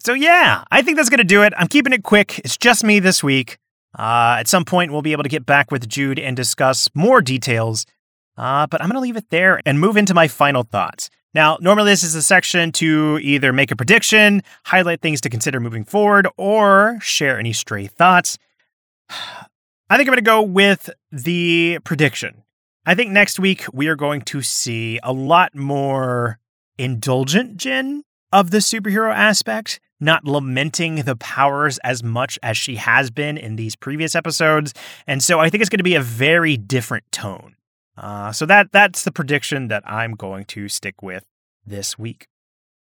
So, 0.00 0.12
yeah, 0.12 0.64
I 0.70 0.82
think 0.82 0.98
that's 0.98 1.08
going 1.08 1.18
to 1.18 1.24
do 1.24 1.42
it. 1.42 1.54
I'm 1.56 1.68
keeping 1.68 1.94
it 1.94 2.02
quick. 2.02 2.38
It's 2.40 2.58
just 2.58 2.84
me 2.84 2.98
this 2.98 3.24
week. 3.24 3.56
Uh, 3.98 4.36
at 4.38 4.48
some 4.48 4.66
point, 4.66 4.92
we'll 4.92 5.00
be 5.00 5.12
able 5.12 5.22
to 5.22 5.30
get 5.30 5.46
back 5.46 5.70
with 5.70 5.88
Jude 5.88 6.18
and 6.18 6.36
discuss 6.36 6.90
more 6.94 7.22
details. 7.22 7.86
Uh, 8.36 8.66
but 8.66 8.82
I'm 8.82 8.88
going 8.88 8.96
to 8.96 9.00
leave 9.00 9.16
it 9.16 9.30
there 9.30 9.62
and 9.64 9.80
move 9.80 9.96
into 9.96 10.12
my 10.12 10.28
final 10.28 10.62
thoughts. 10.62 11.08
Now, 11.34 11.58
normally 11.60 11.90
this 11.90 12.04
is 12.04 12.14
a 12.14 12.22
section 12.22 12.70
to 12.72 13.18
either 13.20 13.52
make 13.52 13.72
a 13.72 13.76
prediction, 13.76 14.42
highlight 14.64 15.00
things 15.00 15.20
to 15.22 15.28
consider 15.28 15.58
moving 15.58 15.84
forward, 15.84 16.28
or 16.36 16.98
share 17.02 17.38
any 17.38 17.52
stray 17.52 17.88
thoughts. 17.88 18.38
I 19.90 19.96
think 19.98 20.08
I'm 20.08 20.14
going 20.14 20.16
to 20.16 20.22
go 20.22 20.42
with 20.42 20.88
the 21.12 21.78
prediction. 21.84 22.42
I 22.86 22.94
think 22.94 23.10
next 23.10 23.38
week 23.38 23.64
we 23.72 23.88
are 23.88 23.96
going 23.96 24.22
to 24.22 24.42
see 24.42 24.98
a 25.02 25.12
lot 25.12 25.54
more 25.54 26.38
indulgent 26.78 27.56
Jen 27.56 28.04
of 28.32 28.50
the 28.50 28.58
superhero 28.58 29.14
aspect, 29.14 29.80
not 30.00 30.24
lamenting 30.24 30.96
the 30.96 31.16
powers 31.16 31.78
as 31.78 32.02
much 32.02 32.38
as 32.42 32.56
she 32.56 32.76
has 32.76 33.10
been 33.10 33.36
in 33.36 33.56
these 33.56 33.76
previous 33.76 34.14
episodes. 34.14 34.72
And 35.06 35.22
so 35.22 35.38
I 35.38 35.50
think 35.50 35.60
it's 35.60 35.70
going 35.70 35.78
to 35.78 35.84
be 35.84 35.94
a 35.94 36.00
very 36.00 36.56
different 36.56 37.04
tone. 37.12 37.56
Uh, 37.96 38.32
so 38.32 38.44
that 38.46 38.72
that's 38.72 39.04
the 39.04 39.12
prediction 39.12 39.68
that 39.68 39.82
I'm 39.86 40.14
going 40.14 40.44
to 40.46 40.68
stick 40.68 41.02
with 41.02 41.24
this 41.64 41.98
week. 41.98 42.26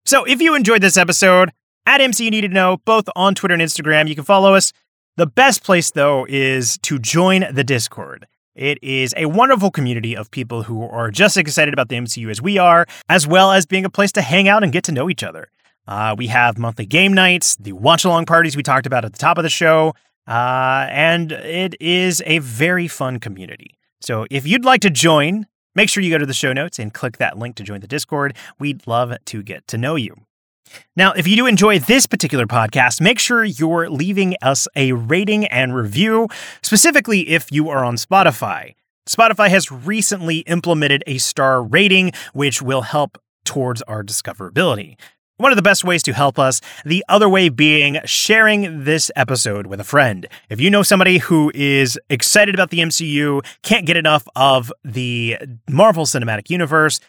So 0.04 0.24
if 0.24 0.40
you 0.40 0.54
enjoyed 0.54 0.82
this 0.82 0.96
episode, 0.96 1.52
at 1.86 2.00
MC 2.00 2.24
You 2.24 2.30
Need 2.30 2.42
to 2.42 2.48
Know, 2.48 2.78
both 2.84 3.08
on 3.16 3.34
Twitter 3.34 3.54
and 3.54 3.62
Instagram, 3.62 4.08
you 4.08 4.14
can 4.14 4.24
follow 4.24 4.54
us. 4.54 4.72
The 5.16 5.26
best 5.26 5.64
place, 5.64 5.90
though, 5.90 6.26
is 6.28 6.78
to 6.82 6.98
join 6.98 7.44
the 7.52 7.64
Discord. 7.64 8.26
It 8.54 8.78
is 8.82 9.14
a 9.16 9.26
wonderful 9.26 9.70
community 9.70 10.16
of 10.16 10.30
people 10.30 10.64
who 10.64 10.82
are 10.82 11.10
just 11.10 11.36
as 11.36 11.40
excited 11.40 11.74
about 11.74 11.88
the 11.88 11.96
MCU 11.96 12.30
as 12.30 12.40
we 12.42 12.58
are, 12.58 12.86
as 13.08 13.26
well 13.26 13.52
as 13.52 13.66
being 13.66 13.84
a 13.84 13.90
place 13.90 14.12
to 14.12 14.22
hang 14.22 14.48
out 14.48 14.62
and 14.62 14.72
get 14.72 14.84
to 14.84 14.92
know 14.92 15.08
each 15.08 15.22
other. 15.22 15.48
Uh, 15.86 16.14
we 16.16 16.28
have 16.28 16.58
monthly 16.58 16.86
game 16.86 17.12
nights, 17.12 17.56
the 17.56 17.72
watch 17.72 18.04
along 18.04 18.26
parties 18.26 18.56
we 18.56 18.62
talked 18.62 18.86
about 18.86 19.04
at 19.04 19.12
the 19.12 19.18
top 19.18 19.38
of 19.38 19.42
the 19.42 19.50
show, 19.50 19.94
uh, 20.28 20.86
and 20.90 21.32
it 21.32 21.74
is 21.80 22.22
a 22.26 22.38
very 22.38 22.86
fun 22.86 23.18
community. 23.18 23.76
So 24.00 24.26
if 24.30 24.46
you'd 24.46 24.64
like 24.64 24.80
to 24.82 24.90
join, 24.90 25.46
make 25.74 25.88
sure 25.88 26.02
you 26.02 26.10
go 26.10 26.18
to 26.18 26.26
the 26.26 26.34
show 26.34 26.52
notes 26.52 26.78
and 26.78 26.92
click 26.92 27.18
that 27.18 27.38
link 27.38 27.56
to 27.56 27.62
join 27.62 27.80
the 27.80 27.86
Discord. 27.86 28.36
We'd 28.58 28.86
love 28.86 29.14
to 29.26 29.42
get 29.42 29.66
to 29.68 29.78
know 29.78 29.96
you. 29.96 30.16
Now, 30.96 31.12
if 31.12 31.26
you 31.26 31.36
do 31.36 31.46
enjoy 31.46 31.80
this 31.80 32.06
particular 32.06 32.46
podcast, 32.46 33.00
make 33.00 33.18
sure 33.18 33.44
you're 33.44 33.90
leaving 33.90 34.36
us 34.40 34.68
a 34.76 34.92
rating 34.92 35.46
and 35.46 35.74
review, 35.74 36.28
specifically 36.62 37.28
if 37.28 37.50
you 37.50 37.68
are 37.68 37.84
on 37.84 37.96
Spotify. 37.96 38.74
Spotify 39.08 39.48
has 39.48 39.72
recently 39.72 40.38
implemented 40.40 41.02
a 41.06 41.18
star 41.18 41.62
rating, 41.62 42.12
which 42.32 42.62
will 42.62 42.82
help 42.82 43.18
towards 43.44 43.82
our 43.82 44.04
discoverability. 44.04 44.96
One 45.40 45.53
of 45.53 45.57
the 45.57 45.62
best 45.62 45.85
ways 45.85 46.03
to 46.03 46.12
help 46.12 46.38
us, 46.38 46.61
the 46.85 47.03
other 47.09 47.26
way 47.26 47.48
being 47.48 47.98
sharing 48.05 48.85
this 48.85 49.11
episode 49.16 49.66
with 49.66 49.81
a 49.81 49.85
friend. 49.85 50.26
If 50.50 50.61
you 50.61 50.68
know 50.68 50.83
somebody 50.83 51.16
who 51.16 51.50
is 51.55 51.98
excited 52.11 52.55
about 52.55 52.68
the 52.68 52.81
MCU, 52.81 53.42
can't 53.62 53.87
get 53.87 53.96
enough 53.96 54.29
of 54.37 54.70
the 54.85 55.38
Marvel 55.66 56.05
Cinematic 56.05 56.50
Universe, 56.50 57.00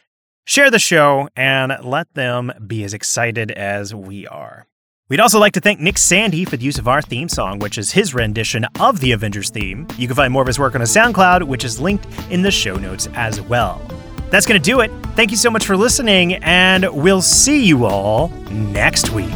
share 0.46 0.72
the 0.72 0.80
show 0.80 1.28
and 1.36 1.74
let 1.84 2.14
them 2.14 2.54
be 2.66 2.86
as 2.86 2.94
excited 2.94 3.52
as 3.52 3.94
we 3.94 4.26
are. 4.28 4.66
We'd 5.10 5.20
also 5.20 5.38
like 5.38 5.52
to 5.52 5.60
thank 5.60 5.82
Nick 5.82 5.98
Sandy 5.98 6.46
for 6.46 6.56
the 6.56 6.64
use 6.64 6.78
of 6.78 6.88
our 6.88 7.02
theme 7.02 7.28
song, 7.28 7.60
which 7.60 7.78
is 7.78 7.92
his 7.92 8.14
rendition 8.14 8.64
of 8.80 9.02
the 9.02 9.12
Avengers 9.12 9.50
theme. 9.50 9.86
You 9.98 10.08
can 10.08 10.16
find 10.16 10.32
more 10.32 10.44
of 10.44 10.48
his 10.48 10.58
work 10.58 10.74
on 10.74 10.80
his 10.80 10.96
SoundCloud, 10.96 11.44
which 11.44 11.66
is 11.66 11.82
linked 11.82 12.08
in 12.32 12.44
the 12.44 12.52
show 12.52 12.78
notes 12.78 13.10
as 13.14 13.42
well. 13.42 13.82
That's 14.32 14.46
going 14.46 14.60
to 14.60 14.66
do 14.66 14.80
it. 14.80 14.90
Thank 15.16 15.30
you 15.32 15.38
so 15.38 15.52
much 15.52 15.66
for 15.66 15.76
listening, 15.76 16.36
and 16.36 16.90
we'll 16.92 17.22
see 17.22 17.66
you 17.66 17.86
all 17.86 18.30
next 18.50 19.12
week. 19.12 19.30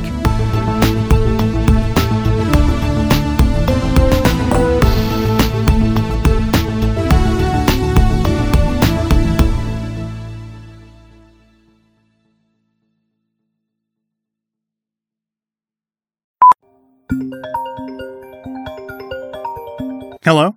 Hello? 20.24 20.56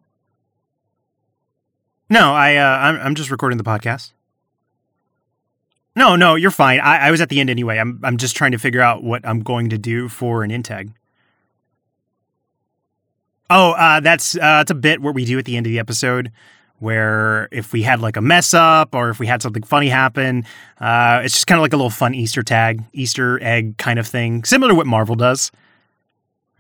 No, 2.09 2.33
I 2.33 2.57
uh, 2.57 2.63
I'm 2.65 2.97
I'm 3.01 3.15
just 3.15 3.31
recording 3.31 3.59
the 3.59 3.65
podcast. 3.65 4.13
No, 5.99 6.15
no, 6.15 6.37
you're 6.37 6.53
fine. 6.53 6.79
I, 6.79 7.09
I 7.09 7.11
was 7.11 7.21
at 7.21 7.29
the 7.29 7.41
end 7.41 7.51
anyway. 7.51 7.77
I'm 7.77 7.99
I'm 8.05 8.19
just 8.19 8.37
trying 8.37 8.53
to 8.53 8.59
figure 8.59 8.81
out 8.81 9.03
what 9.03 9.27
I'm 9.27 9.41
going 9.41 9.71
to 9.71 9.79
do 9.79 10.09
for 10.09 10.45
an 10.45 10.51
integ. 10.53 10.93
Oh, 13.51 13.73
uh, 13.73 13.99
that's 13.99 14.37
uh, 14.37 14.39
that's 14.39 14.71
a 14.71 14.77
bit 14.77 15.03
what 15.03 15.17
we 15.17 15.25
do 15.25 15.41
at 15.41 15.45
the 15.45 15.57
end 15.57 15.67
of 15.67 15.73
the 15.73 15.81
episode, 15.81 16.31
where 16.79 17.49
if 17.51 17.73
we 17.73 17.83
had 17.83 17.99
like 17.99 18.17
a 18.17 18.21
mess 18.21 18.55
up 18.55 18.95
or 18.95 19.11
if 19.11 19.19
we 19.19 19.27
had 19.27 19.43
something 19.43 19.65
funny 19.65 19.89
happen, 19.89 20.45
uh, 20.81 21.23
it's 21.25 21.35
just 21.35 21.49
kind 21.49 21.59
of 21.59 21.63
like 21.63 21.73
a 21.73 21.77
little 21.77 21.91
fun 21.91 22.15
Easter 22.15 22.45
tag, 22.45 22.85
Easter 22.93 23.43
egg 23.43 23.77
kind 23.79 23.99
of 23.99 24.07
thing, 24.07 24.45
similar 24.45 24.71
to 24.71 24.77
what 24.77 24.87
Marvel 24.87 25.17
does. 25.17 25.51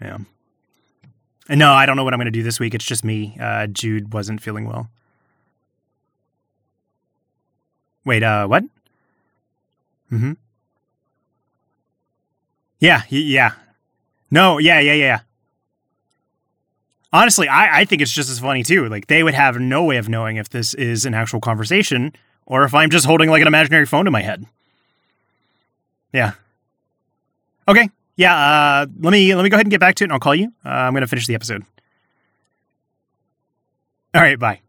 Yeah. 0.02 0.18
And 1.48 1.60
no, 1.60 1.72
I 1.72 1.86
don't 1.86 1.96
know 1.96 2.02
what 2.02 2.12
I'm 2.12 2.18
going 2.18 2.24
to 2.24 2.32
do 2.32 2.42
this 2.42 2.58
week. 2.58 2.74
It's 2.74 2.84
just 2.84 3.04
me. 3.04 3.36
Uh, 3.40 3.68
Jude 3.68 4.12
wasn't 4.12 4.42
feeling 4.42 4.66
well. 4.66 4.90
Wait, 8.04 8.24
uh, 8.24 8.48
what? 8.48 8.64
Mm-hmm. 10.12 10.32
Yeah, 12.80 13.02
yeah. 13.08 13.52
No, 14.30 14.58
yeah, 14.58 14.80
yeah, 14.80 14.92
yeah. 14.94 15.20
Honestly, 17.12 17.48
I, 17.48 17.80
I 17.80 17.84
think 17.84 18.02
it's 18.02 18.12
just 18.12 18.28
as 18.30 18.38
funny 18.38 18.62
too. 18.62 18.88
Like 18.88 19.06
they 19.06 19.22
would 19.22 19.34
have 19.34 19.58
no 19.58 19.84
way 19.84 19.96
of 19.96 20.08
knowing 20.08 20.36
if 20.36 20.50
this 20.50 20.74
is 20.74 21.06
an 21.06 21.14
actual 21.14 21.40
conversation 21.40 22.12
or 22.46 22.64
if 22.64 22.74
I'm 22.74 22.90
just 22.90 23.06
holding 23.06 23.30
like 23.30 23.40
an 23.40 23.48
imaginary 23.48 23.86
phone 23.86 24.04
to 24.04 24.10
my 24.10 24.22
head. 24.22 24.44
Yeah. 26.12 26.32
Okay. 27.66 27.90
Yeah. 28.16 28.34
Uh, 28.36 28.86
let 29.00 29.10
me 29.10 29.34
let 29.34 29.42
me 29.42 29.48
go 29.48 29.56
ahead 29.56 29.66
and 29.66 29.70
get 29.70 29.80
back 29.80 29.94
to 29.96 30.04
it, 30.04 30.06
and 30.06 30.12
I'll 30.12 30.20
call 30.20 30.34
you. 30.34 30.52
Uh, 30.64 30.68
I'm 30.68 30.94
gonna 30.94 31.06
finish 31.06 31.26
the 31.26 31.34
episode. 31.34 31.64
All 34.14 34.20
right. 34.22 34.38
Bye. 34.38 34.60